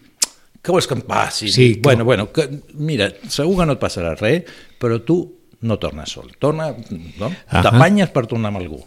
què 0.61 0.73
vols 0.73 0.87
que 0.89 0.97
em 0.97 1.03
passi? 1.07 1.47
Sí, 1.53 1.75
que- 1.75 1.81
bueno, 1.85 2.03
bueno, 2.03 2.31
que, 2.33 2.47
mira, 2.73 3.11
segur 3.29 3.59
que 3.59 3.65
no 3.69 3.73
et 3.77 3.79
passarà 3.79 4.15
res, 4.19 4.43
però 4.81 4.97
tu 5.05 5.19
no 5.61 5.77
tornes 5.79 6.09
sol, 6.11 6.31
torna, 6.39 6.71
no? 7.19 7.29
Ahà. 7.47 7.61
t'apanyes 7.63 8.09
per 8.13 8.25
tornar 8.27 8.49
amb 8.49 8.57
algú. 8.61 8.81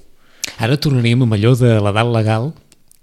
Ara 0.58 0.76
tornaríem 0.76 1.22
amb 1.22 1.32
allò 1.34 1.54
de 1.56 1.78
l'edat 1.80 2.06
legal 2.12 2.52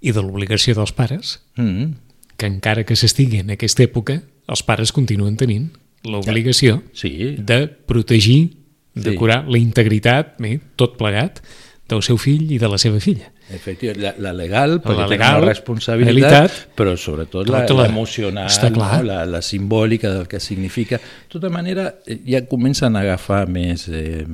i 0.00 0.12
de 0.12 0.20
l'obligació 0.22 0.74
dels 0.74 0.92
pares, 0.92 1.40
Mm 1.56 1.64
-hmm. 1.72 1.94
Que 2.38 2.46
encara 2.46 2.84
que 2.86 2.94
s'estigui 2.96 3.42
en 3.42 3.50
aquesta 3.50 3.82
època, 3.84 4.20
els 4.48 4.62
pares 4.64 4.92
continuen 4.94 5.34
tenint 5.36 5.68
l'obligació 6.08 6.78
Sí, 6.94 7.34
de 7.38 7.66
protegir, 7.68 8.54
de 8.94 9.10
Sí. 9.12 9.16
curar 9.18 9.44
la 9.50 9.58
integritat, 9.58 10.36
bé, 10.38 10.60
tot 10.76 10.96
plegat, 10.96 11.42
del 11.88 12.02
seu 12.04 12.16
fill 12.20 12.50
i 12.52 12.58
de 12.60 12.68
la 12.68 12.78
seva 12.78 13.00
filla. 13.00 13.32
efectivament, 13.50 14.02
la, 14.02 14.12
la 14.18 14.32
legal, 14.36 14.74
perquè 14.84 14.98
La 14.98 15.06
legal, 15.08 15.38
una 15.42 15.48
responsabilitat, 15.48 16.30
realitat, 16.30 16.74
però 16.76 16.96
sobretot 17.00 17.48
la, 17.48 17.62
la- 17.66 17.82
l'emocional, 17.86 18.46
està 18.46 18.70
clar. 18.70 18.98
no? 18.98 19.04
la, 19.08 19.24
la 19.26 19.40
simbòlica 19.42 20.10
del 20.12 20.26
que 20.28 20.38
significa. 20.38 20.98
De 20.98 21.28
tota 21.32 21.48
manera, 21.48 21.94
eh, 22.06 22.18
ja 22.26 22.44
comencen 22.46 22.94
a 22.96 23.00
agafar 23.00 23.48
més... 23.48 23.88
Eh, 23.88 24.24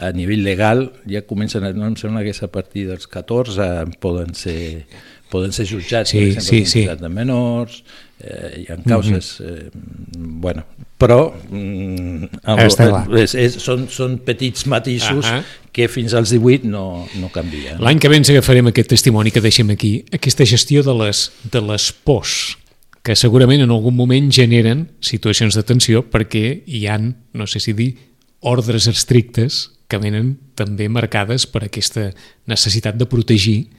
a 0.00 0.12
nivell 0.16 0.40
legal 0.42 0.94
ja 1.04 1.20
comencen, 1.28 1.62
a, 1.66 1.74
no 1.76 1.84
em 1.90 1.96
sembla 2.00 2.22
que 2.24 2.30
és 2.32 2.42
a 2.42 2.48
partir 2.48 2.86
dels 2.88 3.04
14 3.10 3.84
poden 4.00 4.32
ser, 4.34 4.86
poden 5.30 5.52
ser 5.54 5.66
jutjats, 5.70 6.10
Sí, 6.12 6.18
per 6.18 6.28
exemple, 6.34 6.66
sí, 6.66 6.84
sí. 6.84 6.84
de 7.00 7.08
menors, 7.12 7.80
eh, 8.20 8.62
hi 8.62 8.66
ha 8.70 8.76
causes, 8.84 9.32
eh, 9.40 9.70
bueno, 10.16 10.64
però 11.00 11.32
mm, 11.32 12.30
Està 12.66 12.88
clar. 12.90 13.04
és, 13.22 13.34
és, 13.38 13.56
són, 13.62 13.86
són 13.88 14.18
petits 14.26 14.66
matisos 14.68 15.24
Ahà. 15.24 15.42
que 15.72 15.88
fins 15.88 16.14
als 16.18 16.34
18 16.34 16.68
no, 16.68 17.06
no 17.20 17.30
canvien. 17.32 17.80
L'any 17.80 18.02
que 18.02 18.10
ve 18.12 18.20
ens 18.20 18.30
agafarem 18.32 18.68
aquest 18.72 18.90
testimoni 18.92 19.32
que 19.32 19.40
deixem 19.40 19.70
aquí, 19.72 19.94
aquesta 20.12 20.44
gestió 20.44 20.84
de 20.84 20.94
les, 21.04 21.30
de 21.50 21.62
les 21.64 21.90
pors 22.04 22.56
que 23.02 23.16
segurament 23.16 23.62
en 23.64 23.70
algun 23.72 23.96
moment 23.96 24.28
generen 24.34 24.90
situacions 25.00 25.56
de 25.56 25.64
tensió 25.64 26.04
perquè 26.12 26.60
hi 26.68 26.84
han, 26.90 27.14
no 27.32 27.46
sé 27.48 27.62
si 27.64 27.72
dir, 27.72 27.94
ordres 28.40 28.88
estrictes 28.90 29.70
que 29.90 29.98
venen 29.98 30.34
també 30.54 30.88
marcades 30.92 31.46
per 31.50 31.64
aquesta 31.66 32.10
necessitat 32.50 32.98
de 33.00 33.08
protegir 33.10 33.70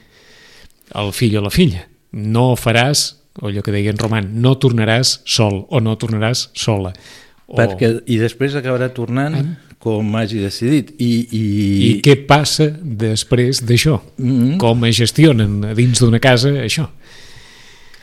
el 0.94 1.12
fill 1.16 1.36
o 1.38 1.42
la 1.44 1.52
filla. 1.52 1.86
No 2.12 2.52
faràs, 2.60 3.04
o 3.40 3.48
allò 3.48 3.64
que 3.64 3.74
deia 3.74 3.92
en 3.92 4.00
Roman, 4.00 4.30
no 4.44 4.54
tornaràs 4.60 5.20
sol 5.24 5.64
o 5.68 5.80
no 5.80 5.96
tornaràs 6.00 6.50
sola. 6.58 6.92
O... 7.46 7.56
Perquè, 7.58 7.94
I 8.06 8.18
després 8.20 8.56
acabarà 8.58 8.90
tornant 8.94 9.38
com 9.82 10.14
hagi 10.16 10.38
decidit. 10.38 10.92
I, 11.02 11.10
i... 11.34 11.44
I 11.88 11.92
què 12.04 12.16
passa 12.28 12.68
després 12.82 13.64
d'això? 13.66 13.98
Mm 14.18 14.30
-hmm. 14.30 14.56
Com 14.62 14.84
es 14.84 14.96
gestionen 14.96 15.74
dins 15.74 15.98
d'una 15.98 16.20
casa 16.20 16.50
això? 16.62 16.88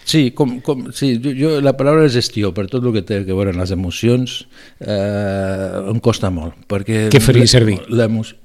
Sí, 0.10 0.32
com, 0.32 0.60
com, 0.66 0.88
sí 0.92 1.20
jo, 1.22 1.32
jo, 1.38 1.50
la 1.62 1.76
paraula 1.78 2.10
gestió, 2.10 2.50
per 2.52 2.66
tot 2.68 2.84
el 2.84 2.94
que 2.94 3.02
té 3.06 3.20
a 3.20 3.24
veure 3.24 3.52
amb 3.52 3.60
les 3.62 3.72
emocions, 3.72 4.48
eh, 4.82 5.92
em 5.92 6.00
costa 6.00 6.32
molt. 6.32 6.54
Perquè 6.68 7.10
Què 7.14 7.22
faria 7.22 7.46
servir? 7.48 7.78
L'emoció 7.90 8.36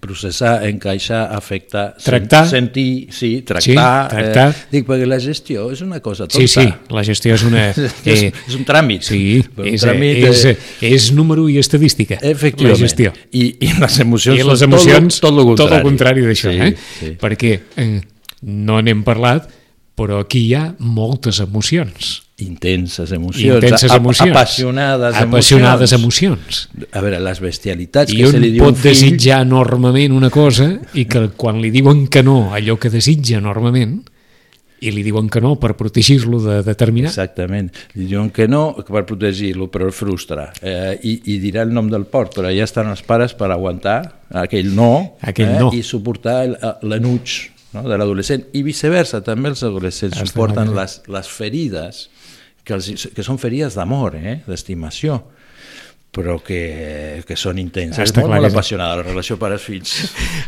processar, 0.00 0.66
encaixar, 0.68 1.34
afectar, 1.34 1.94
Tractar? 2.02 2.44
sen 2.48 2.68
sentir, 2.68 3.12
sí, 3.12 3.42
tractar. 3.42 3.62
Sí, 3.62 3.74
tractar. 3.74 4.48
Eh, 4.50 4.66
dic, 4.72 4.86
perquè 4.88 5.08
la 5.08 5.18
gestió 5.22 5.68
és 5.72 5.82
una 5.84 6.00
cosa 6.04 6.26
tonta. 6.26 6.40
Sí, 6.40 6.48
sí, 6.48 6.66
la 6.94 7.04
gestió 7.06 7.34
és 7.36 7.44
una... 7.46 7.68
és, 8.14 8.24
és 8.28 8.56
un 8.56 8.66
tràmit. 8.68 9.06
Sí, 9.08 9.20
un 9.56 9.70
és, 9.70 9.84
tràmit, 9.84 10.22
és, 10.30 10.44
eh, 10.52 10.56
és 10.90 11.10
número 11.16 11.48
i 11.48 11.58
estadística, 11.60 12.20
Efectivament. 12.20 12.76
la 12.76 12.82
gestió. 12.82 13.14
I, 13.32 13.44
I 13.64 13.74
les 13.78 13.98
emocions 14.04 14.38
I 14.38 14.46
les 14.48 14.64
emocions, 14.68 15.20
tot, 15.22 15.34
tot, 15.42 15.54
tot 15.64 15.76
el 15.78 15.84
contrari 15.86 16.26
d'això, 16.26 16.54
sí, 16.54 16.62
eh? 16.68 16.72
Sí. 16.98 17.12
Perquè 17.20 17.54
eh, 17.78 17.90
no 18.46 18.80
n'hem 18.84 19.04
parlat, 19.06 19.50
però 19.98 20.22
aquí 20.22 20.46
hi 20.46 20.56
ha 20.58 20.68
moltes 20.78 21.42
emocions. 21.44 22.27
Intenses 22.38 23.10
emocions, 23.10 23.56
Intenses 23.64 23.90
emocions. 23.92 24.30
apassionades, 24.30 25.16
Apassionades 25.16 25.92
emocions. 25.92 26.68
emocions. 26.70 26.86
A 26.94 27.00
veure, 27.02 27.18
les 27.18 27.40
bestialitats 27.42 28.12
I 28.14 28.20
que 28.20 28.28
se 28.30 28.38
li 28.38 28.52
diu 28.54 28.62
pot 28.62 28.76
un 28.76 28.78
fill... 28.78 28.92
desitjar 28.94 29.40
enormement 29.42 30.12
una 30.14 30.30
cosa 30.30 30.68
i 30.94 31.04
que 31.10 31.24
quan 31.34 31.58
li 31.60 31.72
diuen 31.74 32.06
que 32.06 32.22
no, 32.22 32.52
allò 32.54 32.76
que 32.78 32.92
desitja 32.94 33.40
enormement, 33.42 33.96
i 34.78 34.92
li 34.94 35.02
diuen 35.02 35.26
que 35.26 35.40
no 35.42 35.56
per 35.58 35.72
protegir-lo 35.74 36.38
de 36.38 36.60
determinar, 36.62 37.10
Exactament. 37.10 37.72
Li 37.98 38.04
diuen 38.06 38.30
que 38.30 38.46
no 38.46 38.76
per 38.86 39.02
protegir-lo, 39.08 39.66
però 39.74 39.88
el 39.90 39.92
frustra. 39.96 40.52
Eh, 40.62 40.94
i, 41.02 41.16
I 41.34 41.40
dirà 41.42 41.64
el 41.66 41.72
nom 41.74 41.88
del 41.90 42.04
port, 42.06 42.36
però 42.38 42.52
ja 42.54 42.62
estan 42.68 42.86
els 42.92 43.02
pares 43.02 43.34
per 43.34 43.50
aguantar 43.50 43.98
aquell 44.44 44.70
no, 44.78 45.16
Aquell 45.26 45.50
eh, 45.56 45.58
no. 45.58 45.72
i 45.74 45.82
suportar 45.82 46.44
el- 46.46 46.54
l'enuig 46.86 47.34
no, 47.74 47.82
de 47.82 47.98
l'adolescent. 47.98 48.46
I 48.54 48.62
viceversa, 48.62 49.18
també 49.26 49.50
els 49.50 49.64
adolescents 49.66 50.14
Estem 50.14 50.30
suporten 50.30 50.70
les, 50.78 51.00
les 51.10 51.26
ferides, 51.26 52.04
que, 52.68 52.76
els, 52.76 53.08
que 53.14 53.24
són 53.26 53.40
ferides 53.40 53.78
d'amor, 53.78 54.18
eh, 54.20 54.38
d'estimació, 54.46 55.18
però 56.18 56.38
que, 56.42 57.22
que 57.26 57.36
són 57.38 57.60
intenses. 57.60 58.00
Està 58.08 58.22
molt, 58.22 58.32
clar 58.32 58.40
molt 58.40 58.50
apassionada 58.50 58.98
la 59.00 59.04
relació 59.06 59.36
pares-fills. 59.38 59.92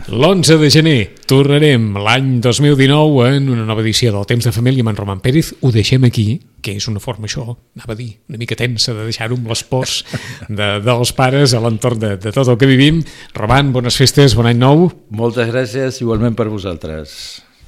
L'11 0.09 0.57
de 0.59 0.71
gener 0.73 0.99
tornarem 1.31 1.91
l'any 2.01 2.31
2019 2.43 3.27
en 3.37 3.51
una 3.53 3.67
nova 3.69 3.85
edició 3.85 4.13
del 4.15 4.27
Temps 4.29 4.49
de 4.49 4.55
Família 4.57 4.85
amb 4.85 4.95
en 4.95 4.99
Roman 4.99 5.21
Pérez. 5.23 5.53
Ho 5.61 5.73
deixem 5.75 6.07
aquí, 6.09 6.27
que 6.65 6.75
és 6.81 6.89
una 6.91 7.03
forma, 7.03 7.29
això, 7.29 7.45
anava 7.77 7.95
a 7.95 7.99
dir, 7.99 8.11
una 8.33 8.41
mica 8.41 8.59
tensa 8.59 8.97
de 8.97 9.05
deixar-ho 9.11 9.37
amb 9.37 9.53
les 9.53 9.63
pors 9.69 10.01
de, 10.49 10.73
dels 10.87 11.15
pares 11.17 11.55
a 11.55 11.63
l'entorn 11.63 12.01
de, 12.03 12.17
de 12.21 12.33
tot 12.35 12.49
el 12.49 12.59
que 12.61 12.71
vivim. 12.71 13.05
Roman, 13.37 13.71
bones 13.77 14.01
festes, 14.01 14.35
bon 14.39 14.49
any 14.51 14.59
nou. 14.59 14.89
Moltes 15.13 15.53
gràcies, 15.53 16.01
igualment 16.03 16.41
per 16.41 16.49
vosaltres. 16.51 17.21